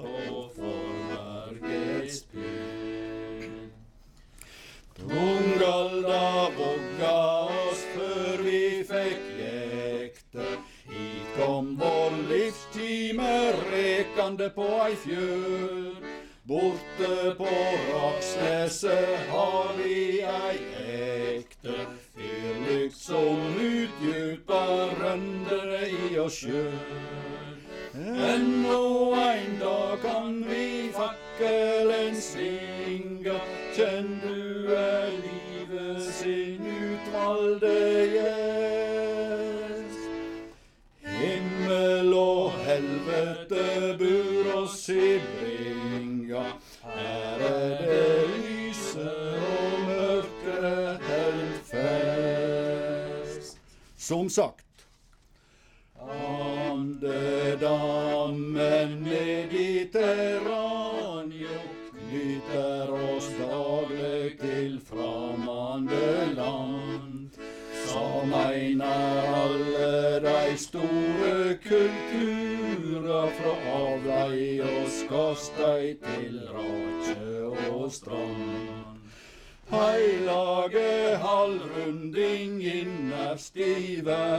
[14.37, 16.03] rekande på ei fjør.
[16.47, 17.47] Borte på
[17.91, 20.86] Raksneset har vi ei
[54.27, 54.65] Som sagt.
[56.69, 59.89] Andedammen i
[61.99, 67.29] knyter oss daglig til framande land.
[67.85, 77.15] Som einar alle dei store kulturer fra avlei og skastei til rake
[77.71, 78.97] og strand.
[79.67, 84.36] Heilage halvrunding innerst i verda.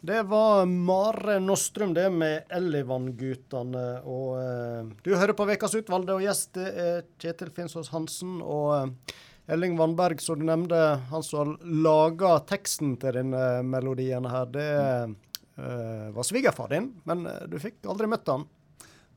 [0.00, 3.86] Det var Mare Nostrum, det med Ellivan-gutene.
[4.08, 8.38] Og eh, du hører på Ukas utvalgte, og gjest det er Kjetil Finsås Hansen.
[8.42, 9.16] Og eh,
[9.48, 10.76] Elling Vannberg, som du nevnte,
[11.08, 17.46] han som laga teksten til denne melodien her, det eh, var svigerfar din, men eh,
[17.48, 18.44] du fikk aldri møtt han.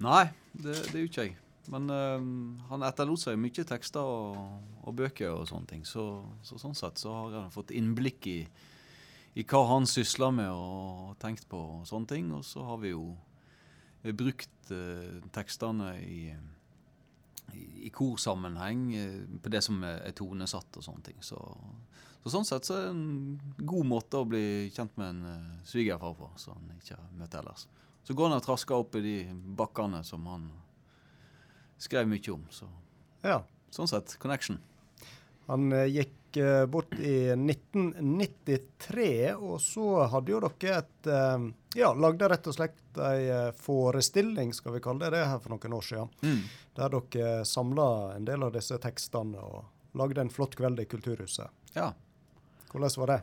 [0.02, 1.36] Nei, det, det gjorde ikke jeg.
[1.71, 2.24] Men eh,
[2.71, 4.39] han etterlot seg mye tekster og,
[4.86, 5.84] og bøker og sånne ting.
[5.88, 6.06] Så,
[6.47, 8.39] så sånn sett så har jeg fått innblikk i,
[9.35, 12.31] i hva han sysla med og tenkt på og sånne ting.
[12.35, 13.05] Og så har vi jo
[14.17, 16.33] brukt eh, tekstene i,
[17.53, 21.21] i, i korsammenheng eh, på det som er, er tonesatt og sånne ting.
[21.23, 21.37] Så,
[22.23, 25.53] så sånn sett så er det en god måte å bli kjent med en eh,
[25.69, 27.67] svigerfar på, som han ikke har møtt ellers.
[28.03, 29.15] Så går han og trasker opp i de
[29.57, 30.49] bakkene som han
[31.81, 32.43] skrev mye om.
[32.53, 32.67] Så
[33.23, 33.43] Ja.
[33.71, 34.57] sånn sett, connection.
[35.47, 35.87] Han eh,
[36.31, 41.39] gikk eh, bort i 1993, og så hadde jo dere et eh,
[41.75, 45.55] Ja, lagde rett og slett ei eh, forestilling, skal vi kalle det det, her for
[45.55, 46.09] noen år siden.
[46.21, 46.41] Mm.
[46.75, 51.47] Der dere samla en del av disse tekstene og lagde en flott kveld i Kulturhuset.
[51.75, 51.93] Ja.
[52.71, 53.21] Hvordan var det?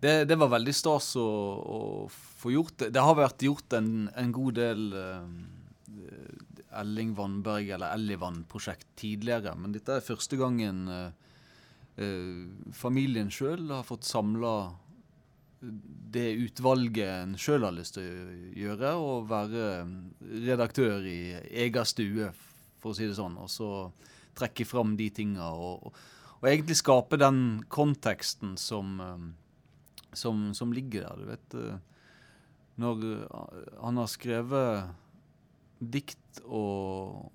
[0.00, 2.90] Det, det var veldig stas å, å få gjort det.
[2.94, 4.94] Det har vært gjort en, en god del
[6.80, 11.10] Elling Vannberg eller Ellivann-prosjekt tidligere, men dette er første gangen eh,
[12.72, 14.52] familien sjøl har fått samla
[15.60, 19.66] det utvalget en sjøl har lyst til å gjøre, og være
[20.46, 21.34] redaktør i
[21.66, 22.30] egen stue,
[22.80, 23.68] for å si det sånn, og så
[24.38, 29.28] trekke fram de tinga og, og, egentlig skape den konteksten som eh,
[30.12, 31.16] som, som ligger der.
[31.20, 31.78] Du vet eh,
[32.80, 33.46] Når eh,
[33.82, 34.90] han har skrevet
[35.80, 37.30] dikt og,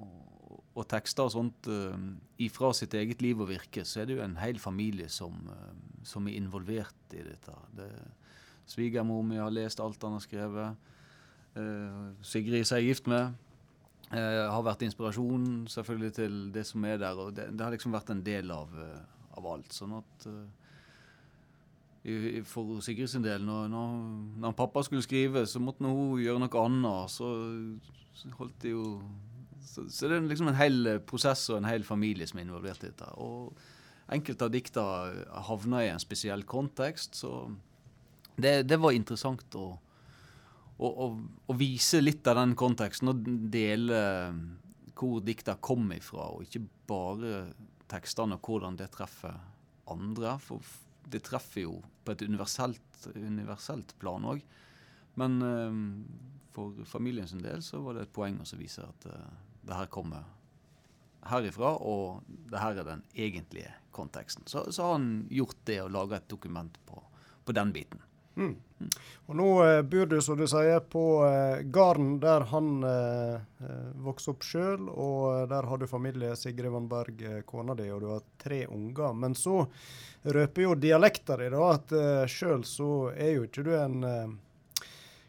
[0.75, 1.95] og tekster og sånt uh,
[2.43, 5.71] ifra sitt eget liv og virke, så er det jo en hel familie som, uh,
[6.03, 7.55] som er involvert i dette.
[7.75, 7.89] Det,
[8.67, 10.91] Svigermor mi har lest alt han har skrevet.
[11.55, 13.41] Uh, Sigrid som jeg er gift med,
[14.15, 17.17] har vært inspirasjon selvfølgelig til det som er der.
[17.17, 18.69] og Det, det har liksom vært en del av,
[19.33, 19.73] av alt.
[19.73, 20.27] sånn at
[22.45, 23.71] for Sigrid sin del, når,
[24.37, 27.15] når, pappa skulle skrive, så måtte hun gjøre noe annet.
[27.15, 27.31] Så,
[28.37, 28.85] holdt det jo
[29.65, 32.83] så, så det er liksom en hel prosess og en hel familie som er involvert
[32.83, 33.07] i dette.
[33.21, 33.55] Og
[34.13, 34.83] enkelte av dikta
[35.47, 37.47] havna i en spesiell kontekst, så
[38.35, 39.67] det, det var interessant å,
[40.77, 41.07] å, å,
[41.49, 44.01] å vise litt av den konteksten og dele
[44.95, 47.47] hvor dikta kom ifra, og ikke bare
[47.91, 49.35] tekstene og hvordan det treffer
[49.91, 50.37] andre.
[50.43, 50.63] For
[51.11, 54.43] det treffer jo på et universelt, universelt plan òg.
[55.19, 55.83] Men um,
[56.55, 59.89] for familien sin del så var det et poeng å vise at eh, det her
[59.91, 60.25] kommer
[61.25, 64.45] herifra, og det her er den egentlige konteksten.
[64.47, 67.01] Så, så har han gjort det og laga et dokument på,
[67.45, 68.03] på den biten.
[69.25, 73.91] Og nå eh, bor du, som du sier, på eh, gården der han eh, eh,
[74.03, 78.03] vokste opp sjøl, og eh, der har du familie, Sigrid Vannberg, eh, kona di, og
[78.03, 79.15] du har tre unger.
[79.15, 79.61] Men så
[80.25, 84.35] røper jo dialekta di da at eh, sjøl så er jo ikke du en eh,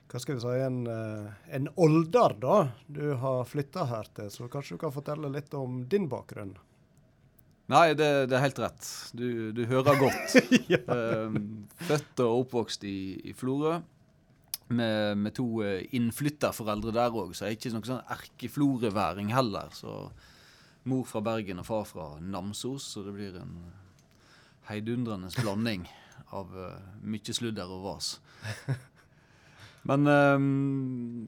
[0.06, 2.56] hva skal vi si, en, eh, en older, da.
[2.86, 6.54] Du har flytta her til, så kanskje du kan fortelle litt om din bakgrunn?
[7.66, 8.88] Nei, det, det er helt rett.
[9.18, 10.36] Du, du hører godt.
[10.72, 10.78] ja.
[10.78, 11.38] Eh,
[11.88, 13.80] født og oppvokst i, i Florø.
[14.66, 19.70] Med, med to eh, innflytterforeldre der òg, så jeg er ikke noen sånn erkefloreværing heller.
[19.74, 19.92] Så
[20.86, 23.54] mor fra Bergen og far fra Namsos, så det blir en
[24.70, 25.86] heidundrende blanding
[26.34, 28.16] av uh, mye sludder og vas.
[29.86, 31.26] Men um,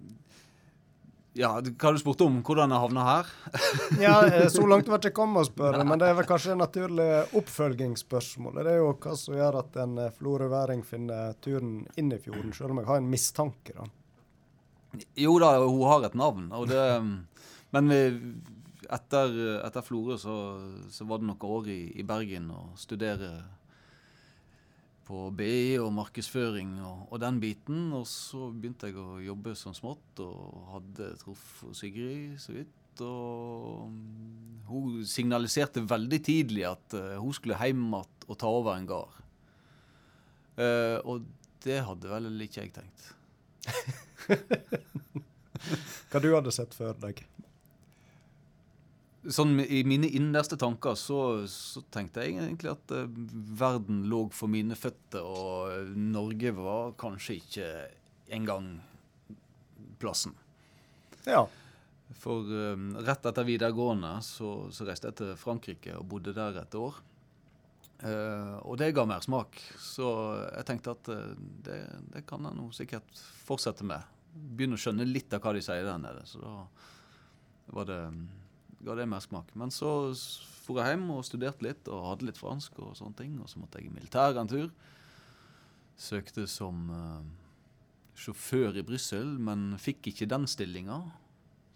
[1.38, 2.40] Ja, hva du spurte om?
[2.42, 3.29] Hvordan jeg havna her?
[4.03, 6.62] Ja, eh, Så langt var ikke kommet å spørre, men det er vel kanskje et
[6.62, 8.59] naturlig oppfølgingsspørsmål.
[8.66, 12.51] Det er jo hva som gjør at en eh, florøværing finner turen inn i fjorden,
[12.57, 13.77] selv om jeg har en mistanke.
[13.77, 13.87] da.
[15.21, 16.49] Jo da, hun har et navn.
[16.66, 16.85] Det,
[17.77, 18.01] men vi,
[18.88, 19.35] etter,
[19.66, 20.37] etter Florø så,
[20.90, 23.31] så var det noen år i, i Bergen å studere
[25.09, 27.88] på BI og markedsføring og, og den biten.
[27.97, 32.75] Og så begynte jeg å jobbe som smått og hadde truffet Sigrid så vidt.
[33.05, 38.77] Og mm, hun signaliserte veldig tidlig at eh, hun skulle hjem igjen og ta over
[38.77, 39.14] en gard.
[40.59, 41.23] Uh, og
[41.62, 43.05] det hadde vel ikke jeg tenkt.
[46.11, 47.23] Hva du hadde sett før deg?
[49.27, 53.09] Sånn I mine innerste tanker så, så tenkte jeg egentlig at eh,
[53.59, 57.71] verden lå for mine føtter, og Norge var kanskje ikke
[58.39, 58.77] engang
[59.99, 60.37] plassen.
[61.27, 61.43] Ja.
[62.23, 66.79] For eh, rett etter videregående så, så reiste jeg til Frankrike og bodde der et
[66.79, 67.03] år.
[67.99, 70.07] Uh, og det ga mer smak, så
[70.53, 71.33] jeg tenkte at uh,
[71.67, 71.81] det,
[72.13, 74.07] det kan jeg nå sikkert fortsette med.
[74.31, 76.23] Begynne å skjønne litt av hva de sier der nede.
[76.31, 76.53] Så da
[77.75, 77.99] var det
[78.85, 79.51] ga det mersmak.
[79.59, 79.91] Men så
[80.69, 83.38] for jeg hjem og studerte litt og hadde litt fransk og sånne ting.
[83.41, 84.69] Og så måtte jeg i militæret en tur.
[85.99, 87.25] Søkte som uh,
[88.19, 91.01] sjåfør i Brussel, men fikk ikke den stillinga.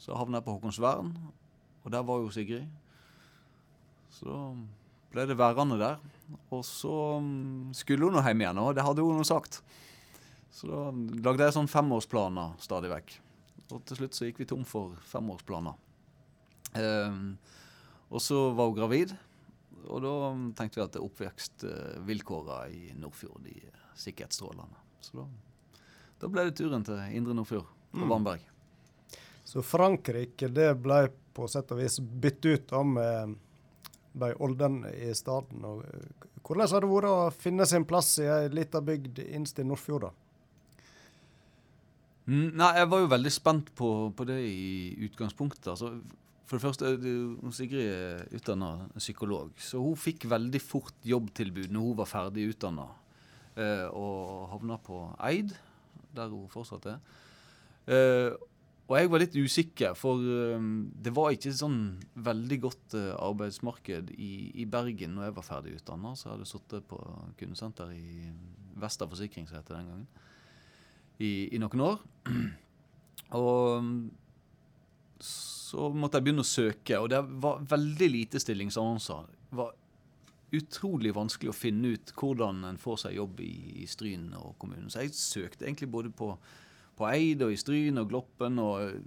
[0.02, 1.12] Så havna jeg på Håkonsvern,
[1.82, 2.68] og der var jo Sigrid.
[4.12, 4.36] Så
[5.12, 6.02] ble det værende der.
[6.52, 9.62] Og så mm, skulle hun nå hjem igjen, og det hadde hun nå sagt.
[10.52, 10.82] Så da
[11.30, 13.16] lagde jeg sånn femårsplaner stadig vekk.
[13.72, 15.78] Og til slutt så gikk vi tom for femårsplaner.
[16.78, 17.36] Ehm,
[18.12, 19.14] og så var hun gravid,
[19.88, 20.12] og da
[20.58, 24.78] tenkte vi at oppvekstvilkåra i Nordfjord de er sikkert strålende.
[25.02, 25.26] Så da,
[26.22, 28.44] da ble det turen til Indre Nordfjord og Vannberg.
[29.44, 33.34] Så Frankrike det ble på sett og vis byttet ut da med
[34.12, 35.64] de Olden i staden.
[35.66, 39.60] Og eh, hvordan har det vært å finne sin plass i ei lita bygd innst
[39.60, 40.08] i Nordfjord?
[40.08, 40.12] da?
[42.30, 45.72] Mm, Nei, jeg var jo veldig spent på, på det i utgangspunktet.
[45.74, 45.96] Altså,
[46.46, 46.88] for det første,
[47.54, 52.88] Sigrid er utdanna psykolog, så hun fikk veldig fort jobbtilbud når hun var ferdig utdanna,
[53.56, 55.54] eh, og havna på Eid,
[56.12, 56.98] der hun fortsatt er.
[57.86, 58.34] Eh,
[58.90, 60.66] og jeg var litt usikker, for eh,
[61.06, 61.78] det var ikke sånn
[62.26, 66.50] veldig godt eh, arbeidsmarked i, i Bergen når jeg var ferdig utdanna, så jeg hadde
[66.50, 66.98] sittet på
[67.40, 68.28] kundesenter i
[68.82, 70.10] Vesta Forsikring, som het den gangen,
[71.22, 72.04] i, i noen år.
[73.38, 73.88] Og
[75.22, 75.51] så
[75.96, 79.30] måtte jeg begynne å søke, og det var veldig lite stillingsannonser.
[79.50, 79.72] Det var
[80.52, 84.90] utrolig vanskelig å finne ut hvordan en får seg jobb i, i Stryn og kommunen.
[84.92, 86.34] Så jeg søkte egentlig både på,
[86.98, 89.00] på Eid og i Stryn og Gloppen, og eh,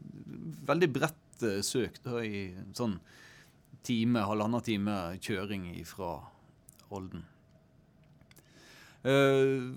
[0.72, 2.98] veldig bredt søkt søk da, i sånn
[3.86, 6.18] time, halvannen time kjøring fra
[6.96, 7.26] Olden.
[9.06, 9.76] Uh,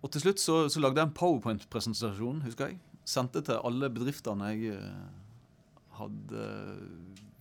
[0.00, 2.78] og til slutt så, så lagde jeg en powerpoint-presentasjon, husker jeg.
[3.08, 5.19] Sendte til alle bedriftene jeg eh,
[6.00, 6.48] hadde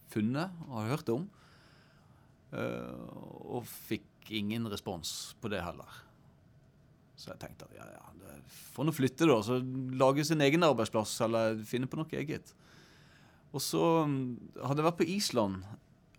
[0.10, 1.26] funnet og hørt om.
[2.54, 3.18] Eh,
[3.50, 6.00] og fikk ingen respons på det heller.
[7.20, 8.10] Så jeg tenkte at ja, ja,
[8.74, 9.40] får nå flytte, da.
[9.44, 9.60] Så
[10.00, 12.54] lage sin egen arbeidsplass, eller finne på noe eget.
[13.54, 14.26] Og så mm,
[14.62, 15.64] hadde jeg vært på Island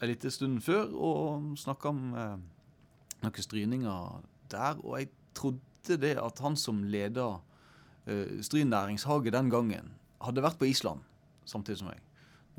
[0.01, 2.37] en liten stund før og snakka om eh,
[3.23, 4.81] noen stryninger der.
[4.85, 10.59] Og jeg trodde det at han som leda uh, Stryn næringshage den gangen, hadde vært
[10.61, 11.07] på Island
[11.49, 12.03] samtidig som meg.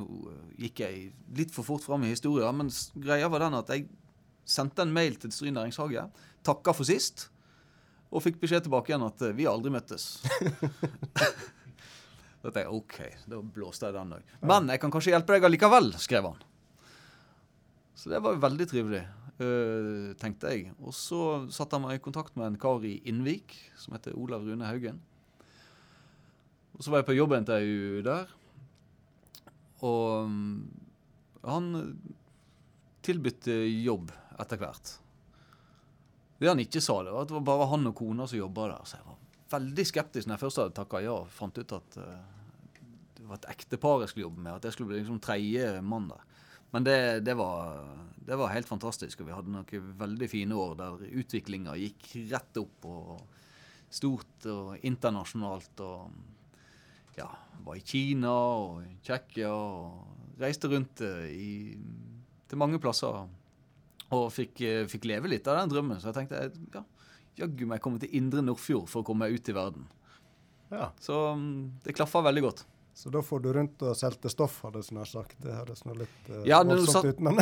[0.02, 3.72] Nå eh, gikk jeg litt for fort fram i historien, men greia var den at
[3.74, 3.88] jeg
[4.48, 6.08] sendte en mail til Stryn næringshage,
[6.46, 7.30] takka for sist,
[8.12, 10.14] og fikk beskjed tilbake igjen at eh, vi aldri møttes.
[12.42, 12.98] da tenkte jeg OK,
[13.30, 14.38] da blåste jeg den òg.
[14.50, 16.46] Men jeg kan kanskje hjelpe deg allikevel, skrev han.
[17.96, 19.06] Så det var veldig trivelig.
[19.42, 20.74] eh, tenkte jeg.
[20.82, 21.22] Og så
[21.54, 25.00] satte han meg i kontakt med en kar i Innvik som heter Olav Rune Haugen.
[26.78, 28.32] Og så var jeg på jobbintervju der.
[29.88, 30.58] Og mm,
[31.50, 31.72] han
[33.06, 33.50] tilbød
[33.82, 34.98] jobb etter hvert.
[36.42, 38.72] Det han ikke sa, det var at det var bare han og kona som jobba
[38.72, 38.86] der.
[38.90, 39.18] Så jeg var
[39.52, 41.18] veldig skeptisk når jeg først hadde takka ja.
[41.22, 42.16] og Fant ut at uh,
[43.18, 44.56] det var et ektepar jeg skulle jobbe med.
[44.56, 46.24] At jeg skulle bli liksom tredje mann der.
[46.72, 47.84] Men det, det, var,
[48.16, 49.22] det, var, helt fantastisk.
[49.22, 52.90] Og vi hadde noen veldig fine år der utviklinga gikk rett opp.
[52.90, 53.22] og
[53.92, 55.84] Stort og internasjonalt.
[55.84, 56.31] Og
[57.18, 57.28] ja,
[57.66, 61.78] var i Kina og Tsjekkia og reiste rundt uh, i,
[62.50, 63.22] til mange plasser.
[64.12, 66.02] Og fikk, uh, fikk, leve litt av den drømmen.
[66.02, 66.44] Så jeg tenkte
[66.76, 66.84] ja,
[67.44, 69.88] jaggu meg komme til Indre Nordfjord for å komme meg ut i verden.
[70.72, 70.92] Ja.
[71.04, 72.66] Så um, det klaffa veldig godt.
[72.94, 75.38] Så da får du rundt og solgte stoff, hadde jeg nær sagt.
[75.42, 77.08] Det høres nå litt uh, ja, voldsomt satt...
[77.08, 77.40] ut, men,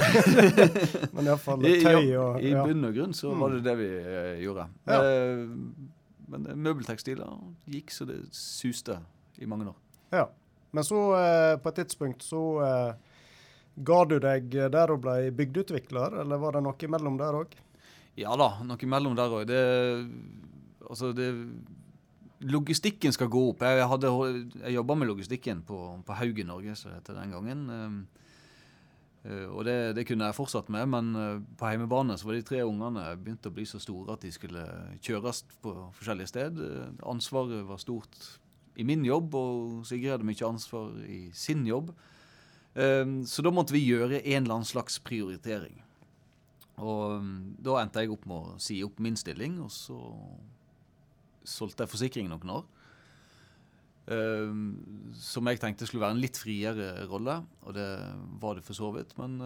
[1.16, 4.68] men iallfall tøy og I, bunn og grunn så var det det vi uh, gjorde.
[4.90, 5.00] Ja.
[5.00, 5.96] Uh,
[6.30, 7.40] men møbeltekstiler
[7.74, 9.00] gikk så det suste
[9.40, 9.80] i mange år.
[10.14, 10.28] Ja.
[10.72, 11.00] Men så,
[11.64, 12.42] på et tidspunkt, så
[13.74, 17.56] ga du deg der og ble bygdeutvikler, eller var det noe imellom der òg?
[18.20, 19.48] Ja da, noe imellom der òg.
[19.50, 19.64] Det
[20.90, 21.30] Altså, det
[22.40, 23.66] Logistikken skal gå opp.
[23.68, 24.10] Jeg, hadde,
[24.64, 27.66] jeg jobba med logistikken på, på Haugen Norge, som det het den gangen.
[29.28, 32.46] Uh, og det, det, kunne jeg fortsatt med, men uh, på hjemmebane så var de
[32.48, 34.64] tre ungene begynt å bli så store at de skulle
[35.04, 36.62] kjøres på forskjellige sted.
[36.64, 38.16] Uh, ansvaret var stort
[38.78, 41.92] i min jobb, og Sigrid hadde mye ansvar i sin jobb.
[43.26, 45.82] så da måtte vi gjøre en eller annen slags prioritering.
[46.80, 49.98] Og um, da endte jeg opp med å si opp min stilling, og så
[51.48, 52.68] solgte jeg forsikring noen år.
[54.10, 54.62] Um,
[55.14, 57.36] som jeg tenkte skulle være en litt friere rolle,
[57.68, 57.90] og det
[58.42, 59.16] var det for så vidt.
[59.20, 59.38] Men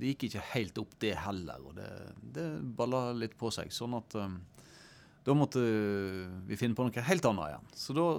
[0.00, 1.90] det gikk ikke helt opp, det heller, og det,
[2.36, 3.72] det balla litt på seg.
[3.74, 4.18] Sånn at
[5.20, 5.62] da måtte
[6.48, 7.72] vi finne på noe helt annet igjen.
[7.76, 8.10] Så da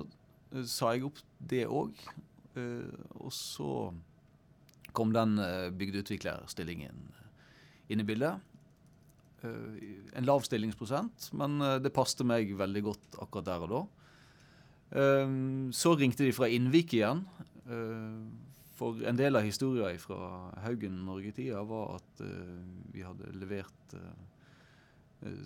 [0.67, 1.95] sa jeg opp det òg.
[2.51, 2.91] Uh,
[3.23, 3.71] og så
[4.91, 7.05] kom den uh, bygdeutviklerstillingen
[7.91, 8.41] inn i bildet.
[9.41, 13.81] Eh, en lav stillingsprosent, men eh, det passte meg veldig godt akkurat der og da.
[15.01, 15.33] Eh,
[15.73, 17.25] så ringte de fra Innvik igjen.
[18.75, 22.23] For en del av historien fra Haugen Norge-tida var at
[22.91, 23.93] vi hadde levert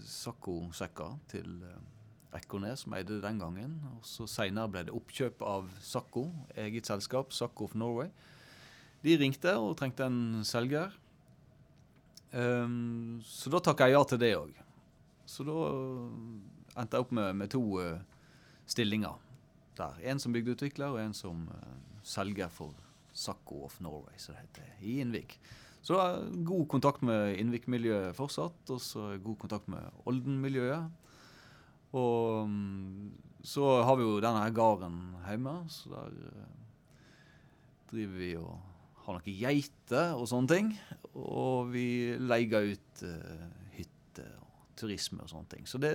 [0.07, 1.59] Sacco-sekker til
[2.35, 3.75] Ekornes, som eide det den gangen.
[3.95, 6.27] Og så Senere ble det oppkjøp av Sacco,
[6.59, 8.11] eget selskap, Sacco of Norway.
[9.05, 10.93] De ringte og trengte en selger.
[12.35, 14.55] Um, så da takka jeg ja til det òg.
[15.29, 15.59] Så da
[16.75, 18.01] endte jeg opp med, med to uh,
[18.67, 19.21] stillinger
[19.77, 20.01] der.
[20.11, 22.75] En som bygdeutvikler, og en som uh, selger for
[23.15, 25.37] Sacco of Norway, som det heter, i Innvik.
[25.85, 25.99] Så
[26.45, 30.89] god kontakt med Innvik-miljøet fortsatt, og så god kontakt med Olden-miljøet.
[31.95, 33.11] Og um,
[33.45, 34.95] så har vi jo denne gården
[35.29, 36.47] hjemme, så der uh,
[37.91, 38.55] driver vi og
[39.05, 40.71] har noen geiter og sånne ting.
[41.13, 41.87] Og vi
[42.19, 43.45] leier ut uh,
[43.77, 45.69] hytter og turisme og sånne ting.
[45.69, 45.93] Så det,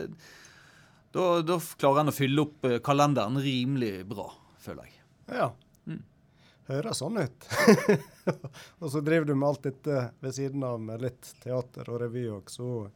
[1.12, 4.30] da, da klarer en å fylle opp uh, kalenderen rimelig bra,
[4.62, 5.02] føler jeg.
[5.40, 5.50] Ja.
[5.90, 6.04] Mm.
[6.70, 7.50] Høres sånn ut.
[8.80, 12.28] og så driver du med alt dette ved siden av med litt teater og revy
[12.30, 12.86] òg, så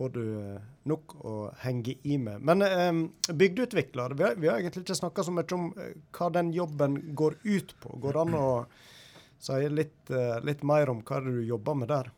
[0.00, 2.40] får du uh, nok å henge i med.
[2.40, 5.66] Men eh, bygdeutvikler, vi har, vi har, egentlig ikke snakka så mye om
[6.16, 7.98] hva den jobben går ut på.
[8.00, 8.46] Går det an å
[9.40, 12.10] Si litt, uh, litt, mer om hva du jobber med der.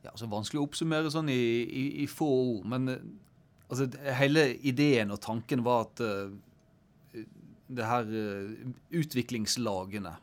[0.00, 2.62] Ja, altså Vanskelig å oppsummere sånn i, i, i få ord.
[2.72, 3.02] Men uh,
[3.68, 7.20] altså, hele ideen og tanken var at uh,
[7.68, 8.08] det her
[8.96, 10.14] utviklingslagene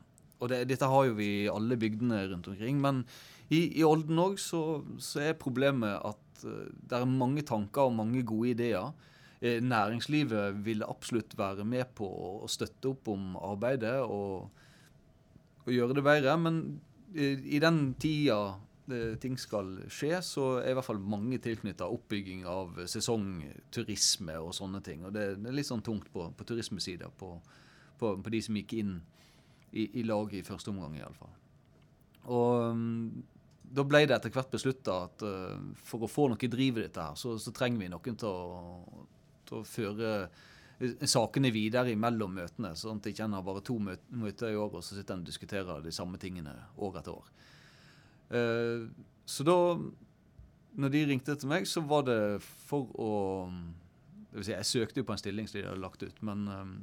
[0.42, 2.82] Og det, dette har jo vi i alle bygdene rundt omkring.
[2.82, 3.04] Men
[3.52, 8.24] i, i Olden òg så, så, er problemet at det er mange tanker og mange
[8.28, 8.92] gode ideer.
[9.42, 14.00] Næringslivet vil absolutt være med på å støtte opp om arbeidet.
[14.06, 14.52] og
[15.66, 16.36] og gjøre det bedre.
[16.38, 16.60] Men
[17.14, 18.42] i, i den tida
[19.22, 24.82] ting skal skje, så er i hvert fall mange tilknytta oppbygging av sesongturisme og sånne
[24.84, 25.06] ting.
[25.08, 27.36] Og det, er litt sånn tungt på, på turismesida på,
[28.02, 28.98] på, på, de som gikk inn
[29.72, 31.38] i, i laget i første omgang, iallfall.
[32.32, 33.24] Og um,
[33.72, 35.58] da ble det etter hvert beslutta at uh,
[35.88, 39.06] for å få noe driv i dette, her, så, så trenger vi noen til å,
[39.48, 40.14] til å føre
[41.06, 42.74] sakene videre mellom møtene.
[42.78, 45.30] Sånn at ikke en har bare to møter i år, og så sitter en og
[45.30, 47.34] diskuterer de samme tingene år etter år.
[48.32, 48.88] Uh,
[49.30, 49.58] så da
[50.72, 53.12] når de ringte til meg, så var det for å
[54.32, 56.46] det vil si, Jeg søkte jo på en stilling som de hadde lagt ut, men
[56.48, 56.76] um,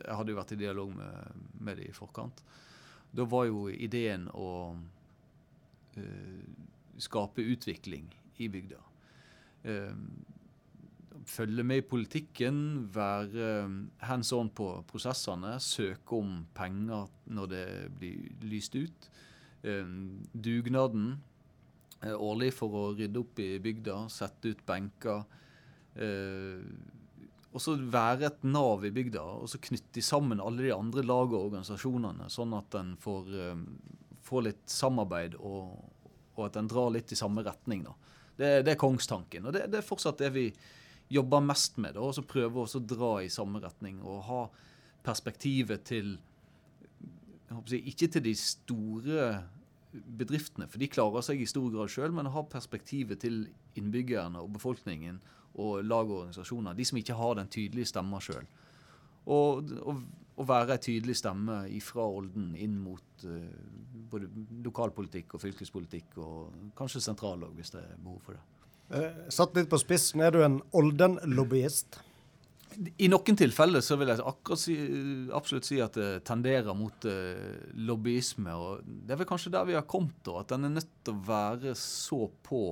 [0.00, 2.42] jeg hadde jo vært i dialog med, med de i forkant.
[3.14, 4.48] Da var jo ideen å
[7.00, 8.80] skape utvikling i bygda.
[9.66, 9.94] Eh,
[11.26, 12.58] følge med i politikken,
[12.94, 13.76] være eh,
[14.06, 17.66] hands on på prosessene, søke om penger når det
[17.98, 19.08] blir lyst ut.
[19.66, 19.94] Eh,
[20.32, 21.16] dugnaden
[22.02, 25.24] eh, årlig for å rydde opp i bygda, sette ut benker.
[25.96, 26.62] Eh,
[27.56, 31.30] og så være et nav i bygda, og så knytte sammen alle de andre lag
[31.30, 33.30] og organisasjonene, sånn at en får,
[34.26, 35.76] får, litt samarbeid, og,
[36.34, 37.86] og, at en drar litt i samme retning.
[37.86, 37.94] da.
[38.36, 39.48] Det, det er kongstanken.
[39.48, 40.46] Og det, det, er fortsatt det vi
[41.08, 41.96] jobber mest med.
[41.96, 44.40] Og så prøve å dra i samme retning og ha
[45.06, 46.16] perspektivet til
[47.70, 49.28] si, Ikke til de store
[49.94, 53.46] bedriftene, for de klarer seg i stor grad sjøl, men ha perspektivet til
[53.78, 55.20] innbyggerne og befolkningen
[55.56, 56.76] og lag og organisasjoner.
[56.76, 58.44] De som ikke har den tydelige stemma sjøl.
[59.32, 60.02] Og, og,
[60.36, 63.36] og, være ei tydelig stemme ifra Olden inn mot uh,
[64.10, 64.28] både
[64.64, 68.44] lokalpolitikk og fylkespolitikk, og kanskje sentral òg, hvis det er behov for det.
[68.96, 71.98] Eh, satt litt på spissen, er du en Olden-lobbyist?
[73.00, 74.74] I noen tilfeller så vil jeg akkurat si,
[75.34, 77.56] absolutt si at det tenderer mot uh,
[77.88, 78.52] lobbyisme.
[78.52, 81.16] og Det er vel kanskje der vi har kommet, da, at den er nødt til
[81.16, 82.62] å være så på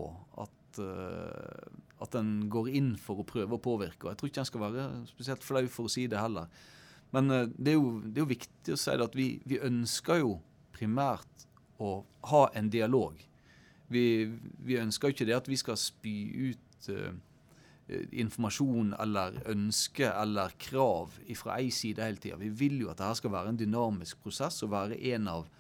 [0.45, 4.05] at uh, at en går inn for å prøve å påvirke.
[4.05, 6.51] og Jeg tror ikke en skal være spesielt flau for å si det heller.
[7.15, 9.61] Men uh, det, er jo, det, er jo, viktig å si det at vi, vi,
[9.63, 10.39] ønsker jo
[10.75, 11.47] primært
[11.83, 12.01] å
[12.31, 13.19] ha en dialog.
[13.93, 14.05] Vi,
[14.65, 16.17] vi ønsker jo ikke det at vi skal spy
[16.51, 17.13] ut uh,
[18.17, 22.39] informasjon eller ønske eller krav fra ei side hele tida.
[22.41, 25.51] Vi vil jo at dette skal være en dynamisk prosess og være en av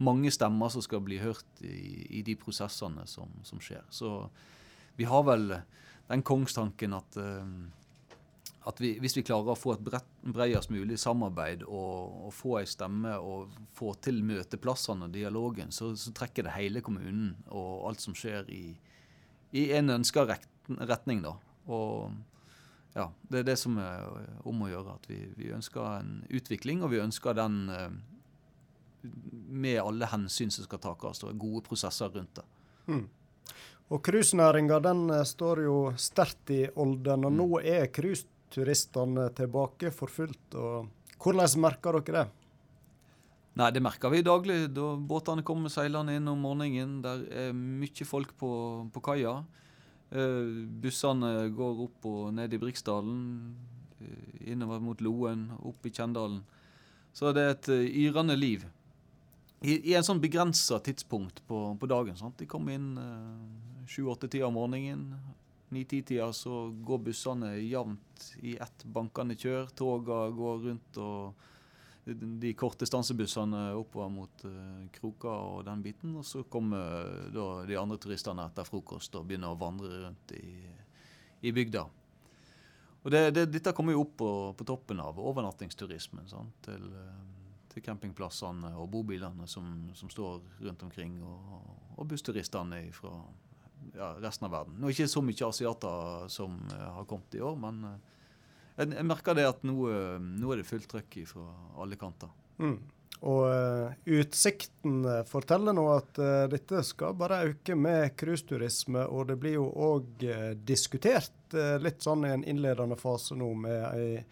[0.00, 3.82] mange stemmer som skal bli hørt i, i de prosessene som, som skjer.
[3.92, 4.28] Så
[4.96, 5.54] vi har vel
[6.10, 7.46] den kongstanken at, uh,
[8.68, 12.66] at vi, hvis vi klarer å få et bredest mulig samarbeid og, og, få ei
[12.68, 18.04] stemme og få til møteplassene og dialogen, så, så, trekker det hele kommunen og alt
[18.04, 18.64] som skjer i,
[19.56, 21.22] i en ønska retning.
[21.24, 21.38] da.
[21.72, 22.12] Og
[22.94, 24.04] ja, Det er det som er
[24.44, 24.98] om å gjøre.
[24.98, 27.88] At vi, vi ønsker en utvikling, og vi ønsker den uh,
[29.00, 32.46] med alle hensyn som skal takes, og gode prosesser rundt det.
[32.90, 33.06] Mm.
[33.90, 37.38] Og cruisenæringa eh, står jo sterkt i Olden, og mm.
[37.40, 37.88] nå er
[38.50, 40.54] cruiseturistene tilbake for fullt.
[40.54, 40.88] og
[41.20, 42.30] Hvordan merker dere det?
[43.56, 44.74] Nei, Det merker vi daglig.
[44.74, 47.02] da Båtene kommer seilende inn om morgenen.
[47.02, 49.44] Der er mye folk på, på kaia.
[50.10, 53.54] Eh, bussene går opp og ned i Briksdalen,
[54.00, 56.42] eh, innover mot Loen, opp i Kjendalen.
[57.12, 58.64] Så det er et yrende liv.
[59.62, 62.16] I, i en sånn begrensa tidspunkt på, på dagen.
[62.16, 62.38] Sant?
[62.38, 62.96] De kommer inn
[63.86, 65.14] sju-åtte-tida om morgenen.
[65.70, 69.68] Ni-ti-tida så går bussene jevnt i ett bankende kjør.
[69.78, 71.34] Toga går rundt, og
[72.10, 76.16] de korte stansebussene oppover mot uh, Kroka og den biten.
[76.18, 80.56] Og så kommer da de andre turistene etter frokost og begynner å vandre rundt i,
[81.46, 81.84] i bygda.
[83.00, 86.26] Og det, det, Dette kommer jo opp på, på toppen av overnattingsturismen.
[86.28, 86.56] Sant?
[86.66, 87.38] Til, uh,
[87.70, 91.62] til campingplassene og bobilene som, som, står rundt omkring, og,
[91.94, 93.14] og bussturistene fra
[93.96, 94.78] ja, resten av verden.
[94.78, 97.98] Nå er det ikke så mye asiater som uh, har kommet i år, men uh,
[98.76, 101.46] jeg, jeg, merker det at nå, uh, nå, er det fullt trøkk fra
[101.82, 102.32] alle kanter.
[102.60, 102.78] Mm.
[103.28, 103.42] Og
[104.16, 106.16] Utsikten forteller nå at
[106.48, 110.24] dette skal bare øke med cruiseturisme, og det blir jo òg
[110.64, 111.52] diskutert
[111.84, 114.24] litt sånn i en innledende fase nå med ei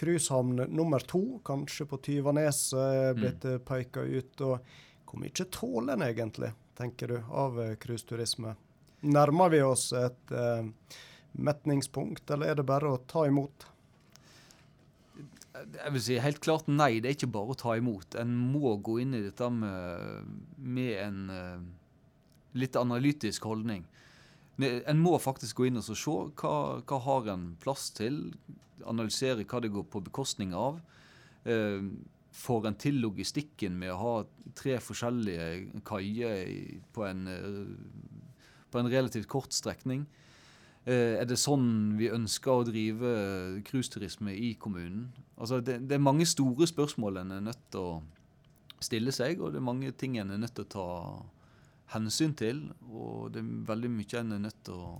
[0.00, 3.60] cruisehavn nummer to, kanskje på Tyvaneset, blitt mm.
[3.68, 4.40] peka ut.
[4.40, 4.72] og
[5.04, 8.56] Hvor mye tåler en egentlig, tenker du, av cruiseturisme?
[9.02, 10.62] Nærmer vi oss et uh,
[11.32, 13.66] metningspunkt, eller er det bare å ta imot?
[15.52, 17.00] Jeg vil si helt klart nei.
[17.02, 18.14] Det er ikke bare å ta imot.
[18.18, 21.64] En må gå inn i dette med, med en uh,
[22.58, 23.84] litt analytisk holdning.
[24.62, 25.96] En må faktisk gå inn og se
[26.38, 26.54] hva,
[26.86, 28.28] hva har en plass til.
[28.86, 30.78] Analysere hva det går på bekostning av.
[31.42, 31.90] Uh,
[32.32, 34.12] får en til logistikken med å ha
[34.56, 36.46] tre forskjellige kaier
[36.94, 37.26] på en
[38.72, 40.06] på en relativt kort strekning.
[40.82, 43.10] Eh, er det sånn vi ønsker å drive
[43.68, 45.12] cruiseturisme i kommunen?
[45.36, 48.00] Altså det, det, er mange store spørsmål en er nødt til å
[48.82, 50.88] stille seg, og det er mange ting en er nødt til å ta
[51.94, 52.64] hensyn til.
[52.90, 54.90] Og det er veldig mye en er nødt til å,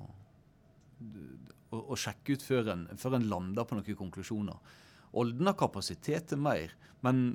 [1.72, 4.78] å, å sjekke ut før en, før en, lander på noen konklusjoner.
[5.18, 6.72] Olden har kapasitet til mer,
[7.04, 7.34] men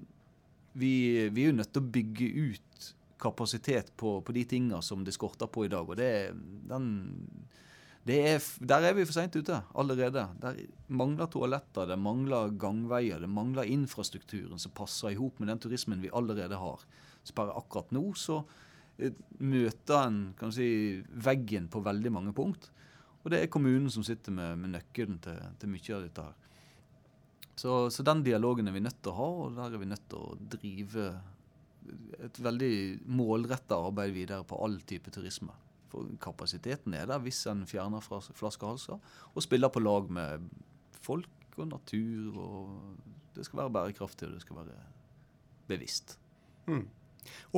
[0.78, 5.04] vi, vi er jo nødt til å bygge ut kapasitet på, på de tinga som
[5.06, 5.90] det skorter på i dag.
[5.90, 6.12] og det,
[6.70, 6.88] den,
[8.08, 10.28] det er, Der er vi for seint ute allerede.
[10.42, 15.60] Der mangler toaletter, det mangler gangveier, det mangler infrastrukturen som passer i hop med den
[15.60, 16.86] turismen vi allerede har.
[17.24, 18.40] Så bare akkurat nå så
[18.98, 22.70] eh, møter en kan si, veggen på veldig mange punkt.
[23.26, 26.24] Og det er kommunen som sitter med, med nøkkelen til, til, mye av dette.
[26.24, 26.36] her.
[27.58, 30.06] Så, så, den dialogen er vi nødt til å ha, og der er vi nødt
[30.08, 31.10] til å drive
[32.28, 32.74] et veldig
[33.10, 35.54] målretta arbeid videre på all type turisme.
[35.92, 39.00] For kapasiteten er der hvis en fjerner flaskehalser
[39.34, 40.50] og spiller på lag med
[41.02, 42.38] folk og natur.
[42.38, 44.80] og Det skal være bærekraftig og det skal være
[45.68, 46.18] bevisst.
[46.68, 46.88] Mm.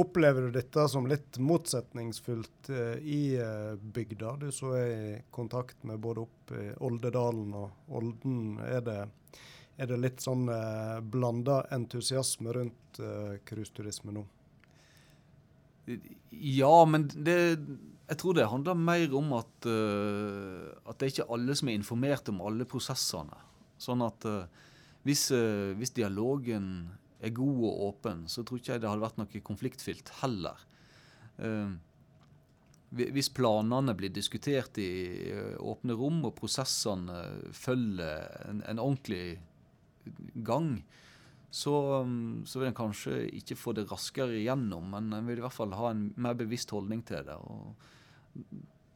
[0.01, 4.35] Opplever du dette som litt motsetningsfullt eh, i eh, bygda?
[4.41, 8.57] Du så er i kontakt med både opp i Oldedalen og Olden.
[8.65, 8.99] Er det,
[9.79, 14.25] er det litt sånn eh, blanda entusiasme rundt eh, cruiseturisme nå?
[16.29, 17.37] Ja, men det,
[18.09, 21.79] jeg tror det handler mer om at, uh, at det er ikke alle som er
[21.79, 23.37] informert om alle prosessene.
[23.81, 24.43] Sånn at uh,
[25.07, 26.89] hvis, uh, hvis, dialogen
[27.23, 30.61] er god og åpen, så tror ikke jeg det hadde vært noe konfliktfylt heller.
[32.89, 37.17] Hvis planene blir diskutert i åpne rom, og prosessene
[37.55, 39.37] følger en, en ordentlig
[40.45, 40.77] gang,
[41.51, 45.45] så, um, så, vil en kanskje ikke få det raskere igjennom, men en vil i
[45.45, 47.37] hvert fall ha en mer bevisst holdning til det.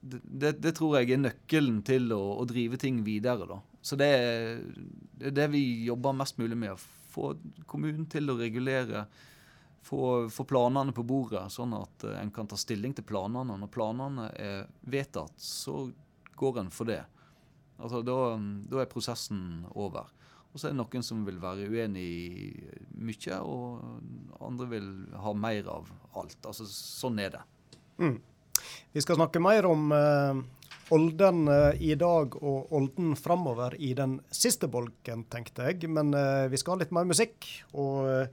[0.03, 3.47] Det, det, det, tror jeg er nøkkelen til å, å drive ting videre.
[3.49, 3.59] da.
[3.81, 4.61] Så det er,
[5.17, 6.89] det er, det vi jobber mest mulig med.
[7.13, 7.33] Få
[7.69, 9.07] kommunen til å regulere.
[9.83, 13.57] Få, få planene på bordet, sånn at uh, en kan ta stilling til planene.
[13.63, 15.87] Når planene er vedtatt, så
[16.37, 17.01] går en for det.
[17.81, 18.19] Altså, da,
[18.69, 20.13] da er prosessen over.
[20.53, 22.49] Og så er det noen som vil være uenig i
[23.01, 25.87] mye, og andre vil ha mer av
[26.19, 26.37] alt.
[26.45, 27.41] Altså, sånn er det.
[27.97, 28.19] Mm.
[28.93, 30.41] Vi skal snakke mer om eh,
[30.93, 35.89] Olden eh, i dag og Olden framover i den siste bolken, tenkte jeg.
[35.89, 37.49] Men eh, vi skal ha litt mer musikk.
[37.73, 38.29] Og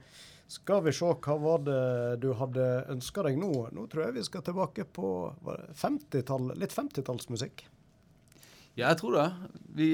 [0.51, 1.81] skal vi se, hva var det
[2.21, 3.53] du hadde ønska deg nå?
[3.73, 5.09] Nå tror jeg vi skal tilbake på
[5.81, 7.65] 50 litt 50-tallsmusikk.
[8.77, 9.27] Ja, jeg tror det.
[9.73, 9.89] Vi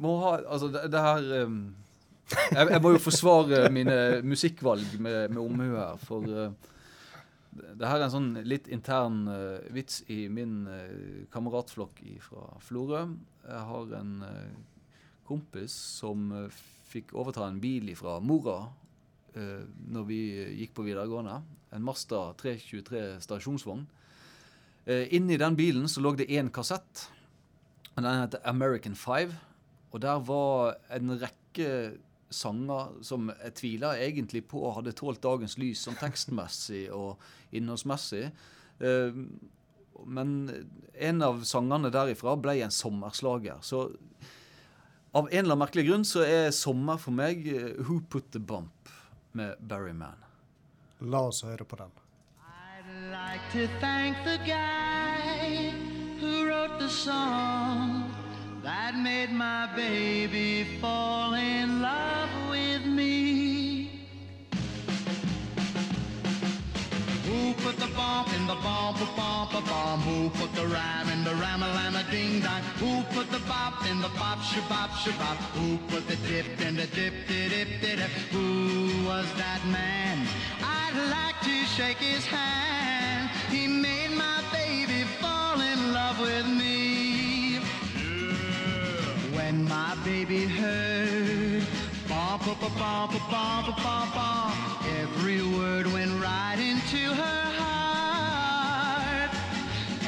[0.00, 1.62] må ha Altså, det, det her um,
[2.32, 6.52] jeg, jeg, må jo forsvare mine musikkvalg med, med omhu her, for uh,
[7.52, 13.02] det her er en sånn litt intern uh, vits i min uh, kameratflokk fra Florø.
[13.44, 14.86] Jeg har en uh,
[15.28, 16.30] kompis som
[16.88, 18.58] fikk overta en bil fra mora
[19.36, 20.22] uh, når vi
[20.62, 21.40] gikk på videregående.
[21.76, 23.86] En Masta 323 stasjonsvogn.
[24.84, 27.08] inni den bilen så lå det én kassett.
[27.96, 29.36] Den heter American Five.
[29.92, 31.68] Og der var en rekke
[32.32, 37.20] sanger som jeg tviler egentlig på hadde tålt dagens lys sånn tekstmessig og
[37.52, 38.30] innholdsmessig.
[38.80, 39.20] Eh,
[40.08, 40.32] men
[40.94, 43.60] en av sangene derifra ble en sommerslager.
[43.62, 43.84] Så
[45.12, 48.40] av en eller annen merkelig grunn så er sommer for meg eh, 'Who Put The
[48.40, 48.92] Bump'
[49.32, 50.16] med Barry Mann.
[51.00, 51.92] La oss høre på den.
[52.40, 55.74] I'd like to thank the guy
[56.20, 58.01] who wrote the song
[58.62, 64.08] that made my baby fall in love with me.
[67.26, 70.02] Who put the bump in the bump, a bump, a bump?
[70.02, 72.62] Who put the rhyme in the rhyme, a lama ding dong?
[72.78, 75.36] Who put the bop in the bop, shabop, shabop?
[75.58, 78.10] Who put the dip in the dip, dip, dip, dip?
[78.30, 80.26] Who was that man?
[80.62, 83.30] I'd like to shake his hand.
[83.50, 83.91] He made
[89.68, 91.62] my baby heard
[92.08, 94.52] bom ba ba bom ba bom ba bom bom
[95.00, 99.30] every word went right into her heart.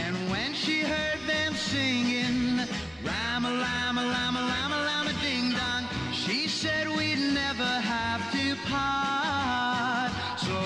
[0.04, 2.66] And when she heard them singing
[3.04, 10.10] rama lama lama lama lama ding dong she said we'd never have to part.
[10.46, 10.56] So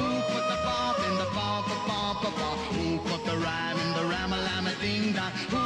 [0.00, 2.60] who put the bump in the bump ba bump ba bump?
[2.74, 5.63] Who put the rhyme in the rama lama ding dong?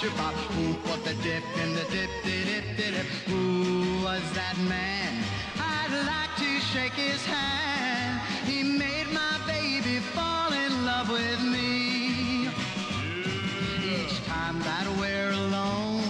[0.00, 0.32] Shabop?
[0.54, 3.06] Who put the dip in the dip, dip, dip, dip?
[3.28, 5.12] Who was that man?
[5.58, 8.20] I'd like to shake his hand.
[8.46, 12.48] He made my baby fall in love with me.
[13.84, 16.02] Each time that we're alone,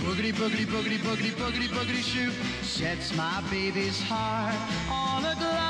[0.00, 2.32] boogity, boogity, boogity, boogity, boogity, boogity, shoot,
[2.62, 4.54] sets my baby's heart
[4.90, 5.65] all aglow.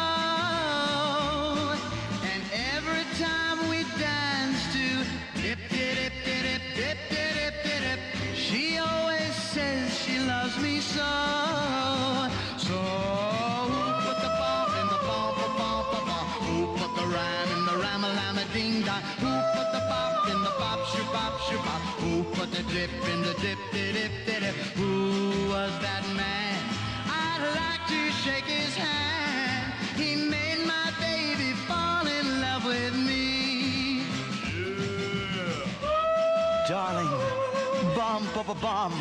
[38.46, 38.92] Ba bum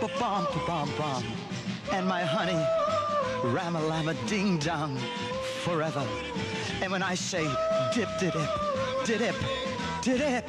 [0.00, 1.24] ba bum ba bum bum.
[1.92, 2.60] And my honey,
[3.52, 4.96] ram a lam ding dong,
[5.64, 6.06] forever.
[6.80, 7.44] And when I say
[7.94, 8.34] dip dip
[9.04, 9.34] dip
[10.02, 10.48] dip dip,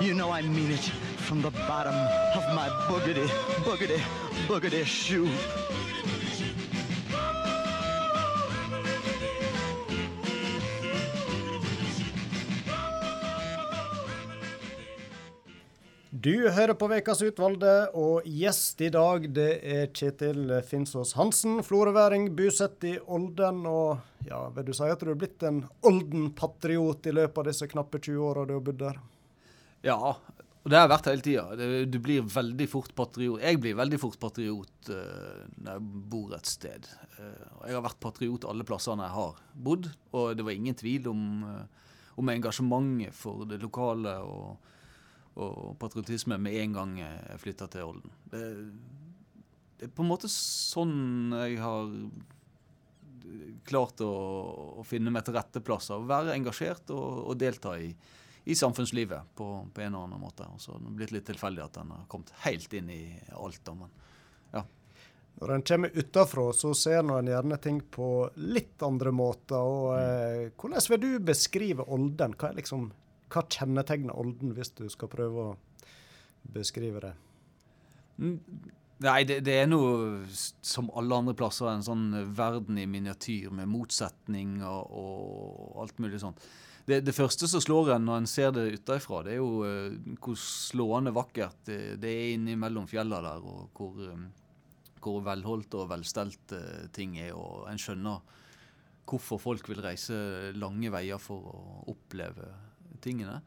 [0.00, 0.90] you know I mean it
[1.26, 1.94] from the bottom
[2.34, 3.28] of my boogity
[3.64, 4.00] boogity
[4.48, 5.28] boogity shoe.
[16.18, 21.60] Du hører på Vekas utvalgte, og gjest i dag det er Kjetil Finsås Hansen.
[21.62, 23.60] Florøværing, bosatt i Olden.
[23.68, 27.68] Og ja, vil du si at du er blitt en Olden-patriot i løpet av disse
[27.70, 28.98] knappe 20 åra du har bodd der?
[29.86, 31.68] Ja, og det har jeg vært hele tida.
[31.86, 33.44] Du blir veldig fort patriot.
[33.44, 35.84] Jeg blir veldig fort patriot uh, når jeg
[36.16, 36.88] bor et sted.
[37.20, 39.38] Uh, jeg har vært patriot alle plassene jeg har
[39.68, 44.16] bodd, og det var ingen tvil om, uh, om engasjementet for det lokale.
[44.24, 44.74] og
[45.38, 48.14] og patriotisme med en gang jeg flytta til Olden.
[48.32, 48.42] Det,
[49.78, 51.92] det, er på en måte sånn jeg har
[53.68, 54.12] klart å,
[54.80, 56.00] å finne meg til rette plasser.
[56.08, 57.90] Være engasjert og, og delta i,
[58.48, 60.46] i samfunnslivet på, på, en eller annen måte.
[60.48, 63.02] Og så det blitt litt tilfeldig at den har kommet helt inn i
[63.36, 63.60] alt.
[63.66, 63.92] Da, men
[64.54, 64.64] ja.
[65.38, 68.08] Når en kommer utafra, så ser en gjerne ting på
[68.42, 69.60] litt andre måter.
[69.60, 72.34] og eh, Hvordan vil du beskrive Olden?
[72.38, 72.88] Hva er liksom
[73.32, 75.56] hva kjennetegner Olden, hvis du skal prøve å
[76.54, 77.14] beskrive det?
[78.18, 83.70] Nei, det, det, er noe som alle andre plasser, en sånn verden i miniatyr med
[83.70, 86.42] motsetninger og, alt mulig sånt.
[86.88, 90.14] Det, det, første som slår en når en ser det utenfra, det er jo uh,
[90.24, 94.24] hvor slående vakkert det, det er innimellom fjellene der, og hvor, um,
[95.04, 97.36] hvor velholdt og velstelt uh, ting er.
[97.36, 98.24] Og en skjønner
[99.08, 100.16] hvorfor folk vil reise
[100.56, 101.60] lange veier for å
[101.92, 102.48] oppleve
[103.04, 103.40] tingene.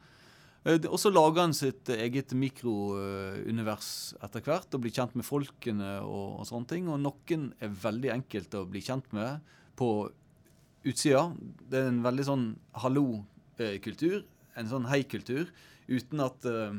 [0.63, 3.91] Eh, og så lager han sitt eget mikrounivers
[4.21, 6.89] etter hvert og blir kjent med folkene og, og, sånne ting.
[6.91, 9.41] Og noen er veldig enkelte å bli kjent med
[9.79, 9.89] på
[10.87, 11.29] utsida.
[11.39, 12.47] Det er en veldig sånn
[12.83, 14.21] hallo-kultur,
[14.57, 15.49] en sånn hei-kultur,
[15.91, 16.73] uten at uh,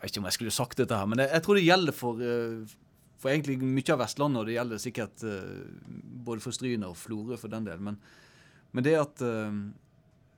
[0.00, 2.74] vet ikke om jeg skulle sagt dette her, men jeg, tror det gjelder for, uh,
[3.20, 5.24] for egentlig mye av Vestlandet, og det gjelder sikkert
[6.24, 7.80] både for Stryne og Florø for den del.
[7.84, 7.98] Men,
[8.76, 9.24] men det at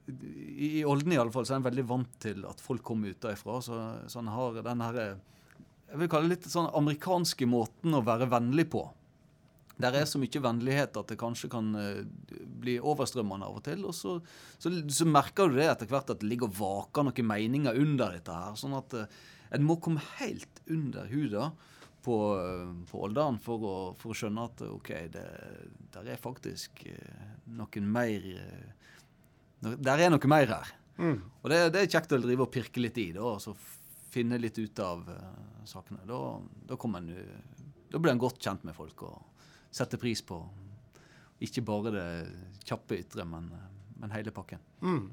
[0.06, 3.60] i Olden i alle fall, så er en veldig vant til at folk kommer utenfra.
[3.62, 3.78] Så,
[4.10, 4.98] så han har den her,
[5.92, 8.86] jeg vil kalle det litt sånn amerikanske måten å være vennlig på.
[9.82, 12.02] Der er så mye vennlighet at det kanskje kan uh,
[12.62, 13.84] bli overstrømmende av og til.
[13.88, 14.16] Og så,
[14.60, 18.16] så, så, merker du det etter hvert at det ligger og vaker noen meninger under
[18.18, 18.58] dette her.
[18.58, 19.22] Sånn at uh,
[19.52, 21.50] en må komme helt under huda
[22.04, 25.26] på, uh, på Olderen for for å, skjønne at OK, det
[25.92, 26.84] der er faktisk
[27.52, 28.24] noen mer
[29.62, 30.72] der er noe mer her.
[30.98, 31.18] Mm.
[31.42, 33.54] Og det, det, er kjekt å drive og pirke litt i det, og så
[34.12, 36.02] finne litt ut av uh, sakene.
[36.08, 36.18] Da,
[36.68, 37.10] da, en,
[37.88, 40.42] da, blir en godt kjent med folk og setter pris på
[41.42, 42.06] ikke bare det
[42.68, 43.48] kjappe ytre, men,
[43.98, 44.60] men hele pakken.
[44.82, 45.10] Mm.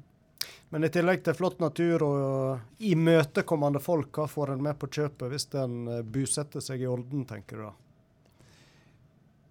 [0.70, 5.32] Men i tillegg til flott natur og imøtekommende folk, hva får en med på kjøpet
[5.32, 7.72] hvis en busetter bosetter seg i Olden, tenker du da?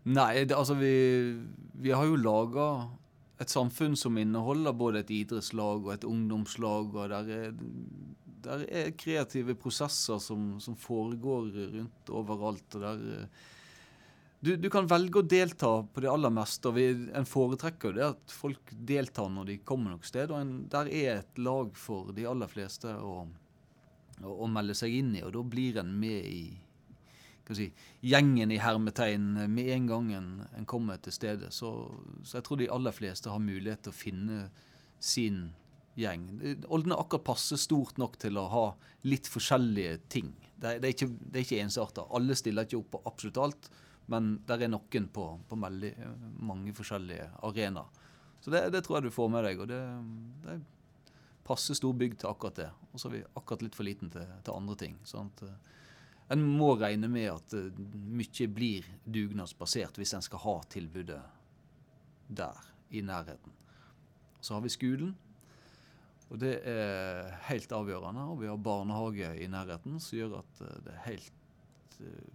[0.09, 0.93] Nei, det, altså vi,
[1.83, 2.69] vi har jo laga
[3.39, 6.91] et samfunn som inneholder både et idrettslag og et ungdomslag.
[6.95, 7.53] og Der er,
[8.43, 12.75] der er kreative prosesser som, som, foregår rundt overalt.
[12.75, 13.47] og der eh,
[14.39, 16.67] du, du, kan velge å delta på det aller meste.
[16.67, 20.31] og vi, En foretrekker det at folk deltar når de kommer noe sted.
[20.31, 23.27] og en, Der er et lag for de aller fleste å,
[24.23, 26.43] å, å melde seg inn i, og da blir en med i,
[27.57, 27.69] si,
[28.05, 31.49] gjengen i hermetegn med en gang en, en kommer til stedet.
[31.55, 31.71] Så,
[32.23, 34.41] så, jeg tror de aller fleste har mulighet til å finne
[34.99, 35.47] sin
[35.99, 36.27] gjeng.
[36.69, 38.65] Olden er akkurat passe stort nok til å ha
[39.09, 40.33] litt forskjellige ting.
[40.55, 42.07] Det, det er ikke, det er ikke ensarta.
[42.15, 43.69] Alle stiller ikke opp på absolutt alt,
[44.09, 45.93] men der er noen på, på veldig,
[46.45, 48.05] mange forskjellige arenaer.
[48.39, 49.59] Så det, det, tror jeg du får med deg.
[49.59, 49.79] og det,
[50.45, 50.61] det er
[51.49, 52.69] passe stor bygd til akkurat det.
[52.93, 54.95] Og så er vi akkurat litt for liten til, til andre ting.
[55.07, 55.43] sånn at
[56.29, 57.69] en må regne med at uh,
[58.13, 61.21] mye blir dugnadsbasert hvis en skal ha tilbudet
[62.27, 62.59] der,
[62.89, 63.55] i nærheten.
[64.41, 65.15] Så har vi skolen,
[66.29, 68.27] og det er helt avgjørende.
[68.29, 72.29] Og vi har barnehage i nærheten, som gjør at uh, det er helt uh,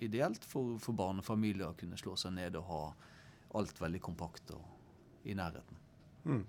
[0.00, 2.82] ideelt for, for, barnefamilier å kunne slå seg ned og ha
[3.60, 5.76] alt veldig kompakt og i nærheten.
[6.24, 6.44] Mm.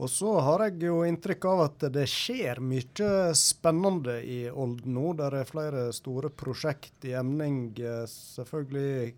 [0.00, 5.12] Og så har jeg jo inntrykk av at det skjer mye spennende i Olden nå.
[5.18, 7.66] Det er flere store prosjekt i emning.
[8.08, 9.12] Selvfølgelig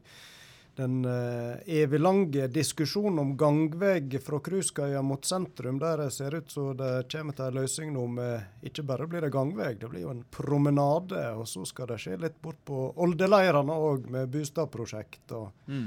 [0.75, 6.51] den uh, evig lange diskusjonen om gangvei fra Kruskaia mot sentrum, der det ser ut
[6.51, 10.07] som det kommer til en løsning nå med ikke bare blir det gangvei, det blir
[10.07, 11.27] jo en promenade.
[11.37, 15.37] Og så skal det skje litt bort på Oldeleirene òg, med bostadprosjekt.
[15.69, 15.87] Mm.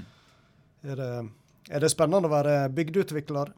[0.85, 1.11] Er, det,
[1.67, 3.55] er det spennende å være bygdeutvikler?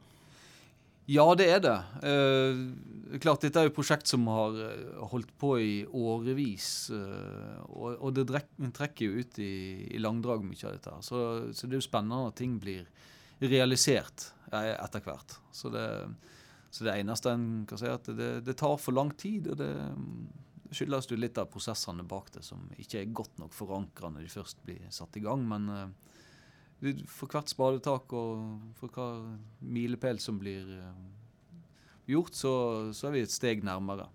[1.07, 1.75] Ja, det er det.
[2.03, 6.89] Eh, klart, Dette er jo et prosjekt som har eh, holdt på i årevis.
[6.91, 8.25] Eh, og, og, det
[8.75, 9.53] trekker jo ut i,
[9.87, 10.97] i, langdrag mye av dette.
[11.07, 11.21] Så,
[11.55, 12.89] så det er jo spennende at ting blir
[13.39, 15.37] realisert eh, etter hvert.
[15.55, 15.87] Så det,
[16.75, 19.47] så det eneste en kan si, er at det, det tar for lang tid.
[19.53, 19.71] og det
[20.75, 24.35] skyldes jo litt av prosessene bak det som ikke er godt nok forankra når de
[24.35, 25.47] først blir satt i gang.
[25.47, 25.95] Men
[27.09, 29.23] for hvert spadetak og for hver
[29.65, 31.05] milepæl som blir eh,
[32.07, 32.53] gjort, så,
[32.93, 34.07] så, er vi et steg nærmere.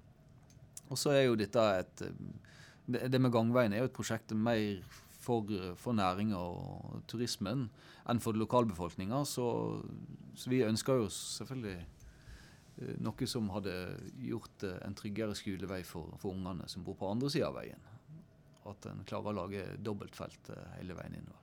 [0.88, 2.08] Og så er jo dette et
[2.82, 4.82] Det, det med gangveien er jo et prosjekt mer
[5.22, 5.46] for,
[5.78, 7.68] for næringa og turismen
[8.10, 9.20] enn for lokalbefolkninga.
[9.24, 9.44] Så,
[10.34, 13.76] så, vi ønsker jo selvfølgelig eh, noe som hadde
[14.18, 17.86] gjort en tryggere skolevei for, for ungene som bor på andre sida av veien.
[18.66, 21.41] At en klarer å lage dobbeltfelt eh, hele veien innover.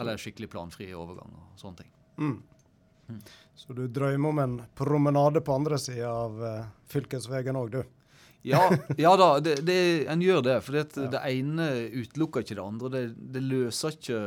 [0.00, 1.92] Eller skikkelig planfri overgang og sånne ting.
[2.16, 2.38] Mm.
[3.06, 3.20] Mm.
[3.54, 7.96] Så du drømmer om en promenade på andre sida av uh, fylkesveien òg, du?
[8.46, 10.56] ja, ja, da, det, det, en gjør det.
[10.62, 11.08] For det, ja.
[11.16, 11.68] det ene
[12.02, 12.90] utelukker ikke det andre.
[12.94, 13.04] Det,
[13.36, 14.20] det, løser ikke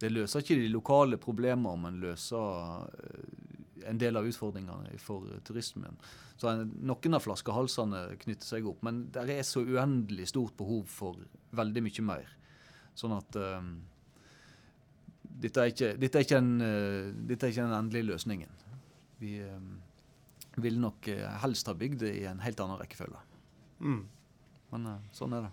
[0.00, 5.98] det løser ikke de lokale problemene, men løser eh, en del av utfordringene for turismen.
[6.40, 11.20] Så Noen av flaskehalsene knytter seg opp, men det er så uendelig stort behov for
[11.54, 12.32] veldig mye mer.
[12.98, 13.76] Sånn at um,
[15.34, 18.62] dette er ikke, dette er ikke, en, uh, dette er ikke den endelige løsningen.
[19.22, 19.72] Vi um,
[20.62, 23.22] vil nok uh, helst ha bygd det i en helt annen rekkefølge.
[23.82, 24.02] Mm.
[24.74, 25.52] Men uh, sånn er det.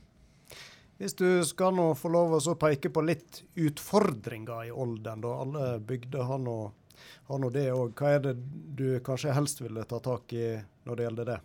[1.02, 5.72] Hvis du skal nå få lov å peke på litt utfordringer i Olden, da alle
[5.82, 6.58] bygder har nå,
[7.32, 7.96] har nå det òg.
[7.98, 8.36] Hva er det
[8.78, 10.52] du kanskje helst ville ta tak i
[10.86, 11.40] når det gjelder det?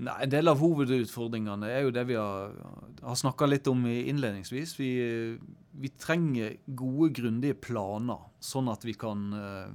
[0.00, 2.54] Nei, En del av hovedutfordringene er jo det vi har,
[3.04, 4.74] har snakka litt om innledningsvis.
[4.80, 4.90] Vi,
[5.72, 9.72] vi, trenger gode, grundige planer, sånn at vi kan uh,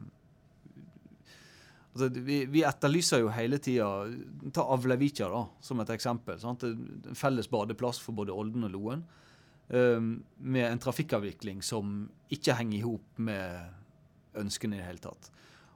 [1.93, 3.89] altså vi, vi, etterlyser jo hele tida
[4.55, 6.39] Ta Avlevikja da, som et eksempel.
[6.41, 6.65] Sant?
[6.67, 9.05] En felles badeplass for både Olden og Loen.
[9.65, 15.31] Um, med en trafikkavvikling som ikke henger i hop med ønskene i det hele tatt.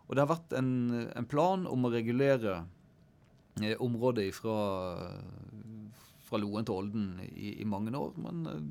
[0.05, 0.69] Og det har vært en,
[1.17, 2.59] en plan om å regulere
[3.61, 4.57] Eh, området fra,
[6.23, 8.13] fra Loen til Olden i, i, mange år.
[8.21, 8.61] Men eh,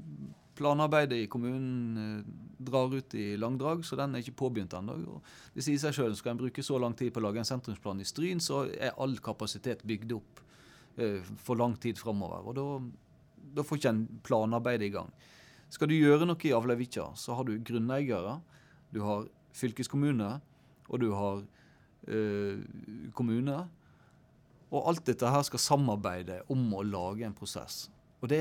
[0.59, 2.33] planarbeidet i kommunen eh,
[2.69, 4.99] drar ut i langdrag, så den er ikke påbegynt ennå.
[5.55, 8.03] Det sier seg sjøl, skal en bruke så lang tid på å lage en sentrumsplan
[8.03, 10.45] i Stryn, så er all kapasitet bygd opp
[11.47, 12.49] for lang tid framover.
[12.51, 12.65] Og da,
[13.55, 15.13] da får ikke en planarbeidet i gang.
[15.71, 18.39] Skal du gjøre noe i Avlevikja, så har du grunneiere,
[18.91, 20.39] du har fylkeskommune,
[20.89, 21.43] og du har
[22.09, 22.63] øh,
[23.17, 23.59] kommune.
[24.69, 27.87] Og alt dette her skal samarbeide om å lage en prosess.
[28.23, 28.41] Og det,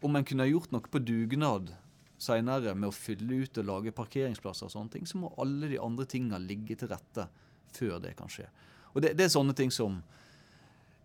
[0.00, 1.72] Om en kunne gjort noe på dugnad
[2.20, 5.80] seinere med å fylle ut og lage parkeringsplasser, og sånne ting, så må alle de
[5.80, 7.26] andre tinga ligge til rette
[7.72, 8.48] før det kan skje.
[8.92, 10.00] Og Det, det er sånne ting som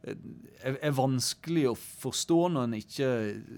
[0.03, 0.17] eh,
[0.59, 3.09] er, er, vanskelig å forstå når en ikke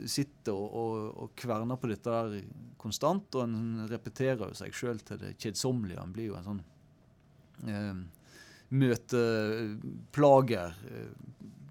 [0.09, 2.43] sitter og, og, og, kverner på dette der
[2.81, 3.27] konstant.
[3.39, 6.03] Og en repeterer jo seg sjøl til det kjedsommelige.
[6.03, 6.63] En blir jo en sånn
[7.71, 7.95] eh,
[8.77, 11.11] møteplager eh,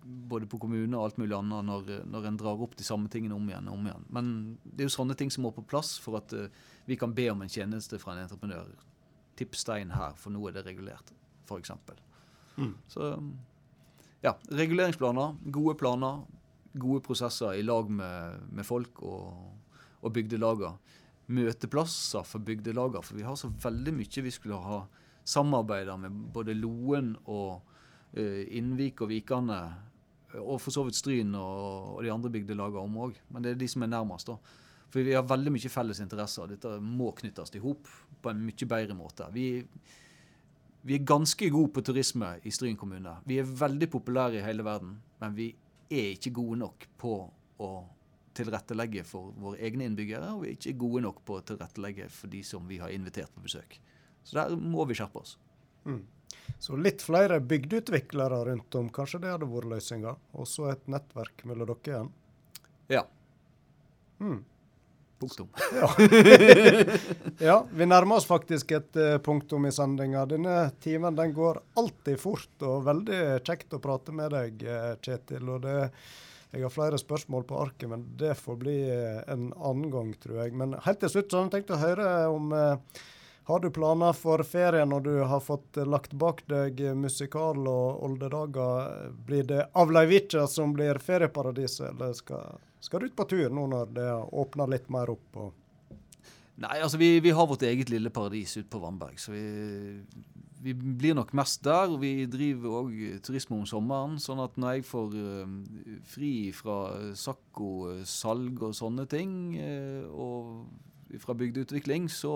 [0.06, 3.36] både på kommune og alt mulig annet når, når en drar opp de samme tingene
[3.36, 4.06] om igjen og om igjen.
[4.12, 4.30] Men
[4.64, 6.46] det er jo sånne ting som må på plass for at uh,
[6.86, 8.70] vi kan be om en tjeneste fra en entreprenør.
[9.36, 11.12] Tippstein her, for nå er det regulert,
[11.48, 11.72] f.eks.
[12.56, 12.72] Mm.
[12.88, 13.10] Så
[14.24, 16.22] ja, reguleringsplaner, gode planer,
[16.72, 19.34] gode prosesser i lag med, med folk og,
[20.00, 20.78] og bygdelager.
[21.26, 24.84] Møteplasser for bygdelager, for vi har så veldig mye vi skulle ha
[25.26, 27.66] samarbeida med både Loen og
[28.16, 29.60] uh, Innvik og Vikane,
[30.34, 33.20] og for så vidt Stryn og, og de andre bygdelagene om òg.
[33.32, 34.30] Men det er de som er nærmest.
[34.30, 34.38] da.
[34.90, 36.50] For vi har veldig mye felles interesser.
[36.50, 37.88] Dette må knyttes i hop
[38.22, 39.26] på en mye bedre måte.
[39.34, 39.48] Vi,
[40.86, 43.18] vi er ganske gode på turisme i Stryn kommune.
[43.26, 45.50] Vi er veldig populære i hele verden, men vi
[45.90, 47.18] er ikke gode nok på
[47.62, 47.70] å
[48.36, 52.32] tilrettelegge for våre egne innbyggere, og vi er ikke gode nok på å tilrettelegge for
[52.32, 53.78] de som vi har invitert på besøk.
[54.26, 55.36] Så der må vi skjerpe oss.
[55.86, 56.02] Mm.
[56.58, 60.16] Så litt flere bygdeutviklere rundt om, kanskje det hadde vært løsninga?
[60.38, 62.12] Og så et nettverk mellom dere igjen?
[62.92, 63.02] Ja.
[64.20, 64.44] Mm.
[65.18, 65.48] Punktum.
[65.72, 65.88] Ja.
[67.48, 67.66] ja.
[67.72, 70.26] vi nærmer oss faktisk et uh, punktum i sendinga.
[70.28, 75.48] Denne timen den går alltid fort, og veldig kjekt å prate med deg, uh, Kjetil.
[75.48, 75.78] og det
[76.52, 80.38] Jeg har flere spørsmål på arket, men det får bli eh, en annen gang, tror
[80.44, 80.54] jeg.
[80.56, 83.02] Men helt til slutt så har jeg tenkt å høre om eh,
[83.46, 88.00] Har du planer for ferien når du har fått eh, lagt bak deg musikal og
[88.02, 89.12] oldedager?
[89.28, 93.92] Blir det Avleivitja som blir ferieparadiset, eller skal, skal du ut på tur nå når
[93.94, 94.06] det
[94.42, 95.38] åpner litt mer opp?
[96.58, 99.44] Nei, altså vi, vi, har vårt eget lille paradis ute på Vannberg, så vi,
[100.66, 101.94] vi blir nok mest der.
[101.94, 104.18] og Vi driver òg turisme om sommeren.
[104.18, 105.16] sånn at når jeg får
[106.16, 106.80] fri fra
[107.14, 109.38] Sakko-salg og sånne ting,
[110.10, 110.66] og
[111.22, 112.34] fra bygdeutvikling, så,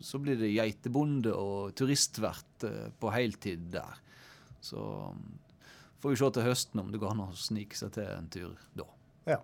[0.00, 4.00] så, blir det geitebonde og turistvert uh, på heltid der.
[4.60, 4.80] Så
[5.12, 5.38] um,
[6.02, 8.56] får vi se til høsten om det går an å snike seg til en tur
[8.78, 8.88] da.
[9.28, 9.38] Ja.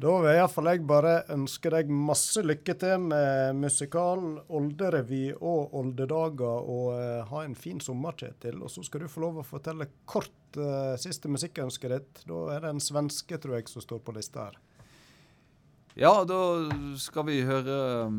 [0.00, 6.70] Da vil iallfall jeg bare ønske deg masse lykke til med musikal, olderevy og oldedager,
[6.72, 8.62] og uh, ha en fin sommer, Kjetil.
[8.64, 12.24] Og så skal du få lov å fortelle kort uh, siste musikkønsket ditt.
[12.28, 14.60] Da er det en svenske, tror jeg, som står på lista her.
[15.98, 16.40] Ja, da
[17.00, 17.76] skal vi høre
[18.06, 18.18] um,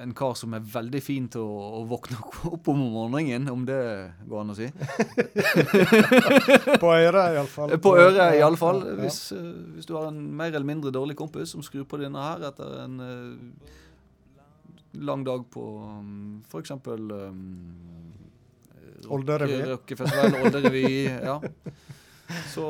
[0.00, 2.18] en kar som er veldig fin til å, å våkne
[2.50, 3.80] opp om morgenen, om det
[4.28, 4.68] går an å si.
[6.82, 7.76] på øret, iallfall.
[7.82, 8.82] På øret, iallfall.
[8.88, 8.96] Ja.
[9.02, 12.24] Hvis, uh, hvis du har en mer eller mindre dårlig kompis som skrur på denne
[12.24, 13.74] her etter en uh,
[15.06, 16.72] lang dag på um, f.eks.
[16.88, 17.44] Um,
[19.12, 19.60] Olderevy.
[19.74, 20.86] Rockefestival, Olderevy.
[21.04, 21.40] ja.
[22.50, 22.66] Så,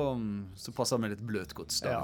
[0.56, 1.80] så, passer det med litt bløtgods.
[1.86, 2.02] Ja,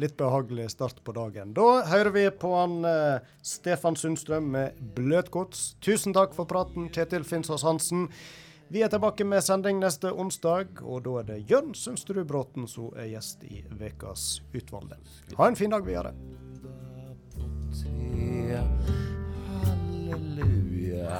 [0.00, 1.54] litt behagelig start på dagen.
[1.56, 5.72] Da hører vi på han eh, Stefan Sundstrøm med bløtgods.
[5.82, 8.08] Tusen takk for praten, Kjetil Finsås Hansen.
[8.72, 12.94] Vi er tilbake med sending neste onsdag, og da er det Jørn Sundstrud Bråten som
[12.96, 14.96] er gjest i Vekas utvalgte.
[15.36, 16.14] Ha en fin dag videre.
[19.52, 21.12] Halleluja.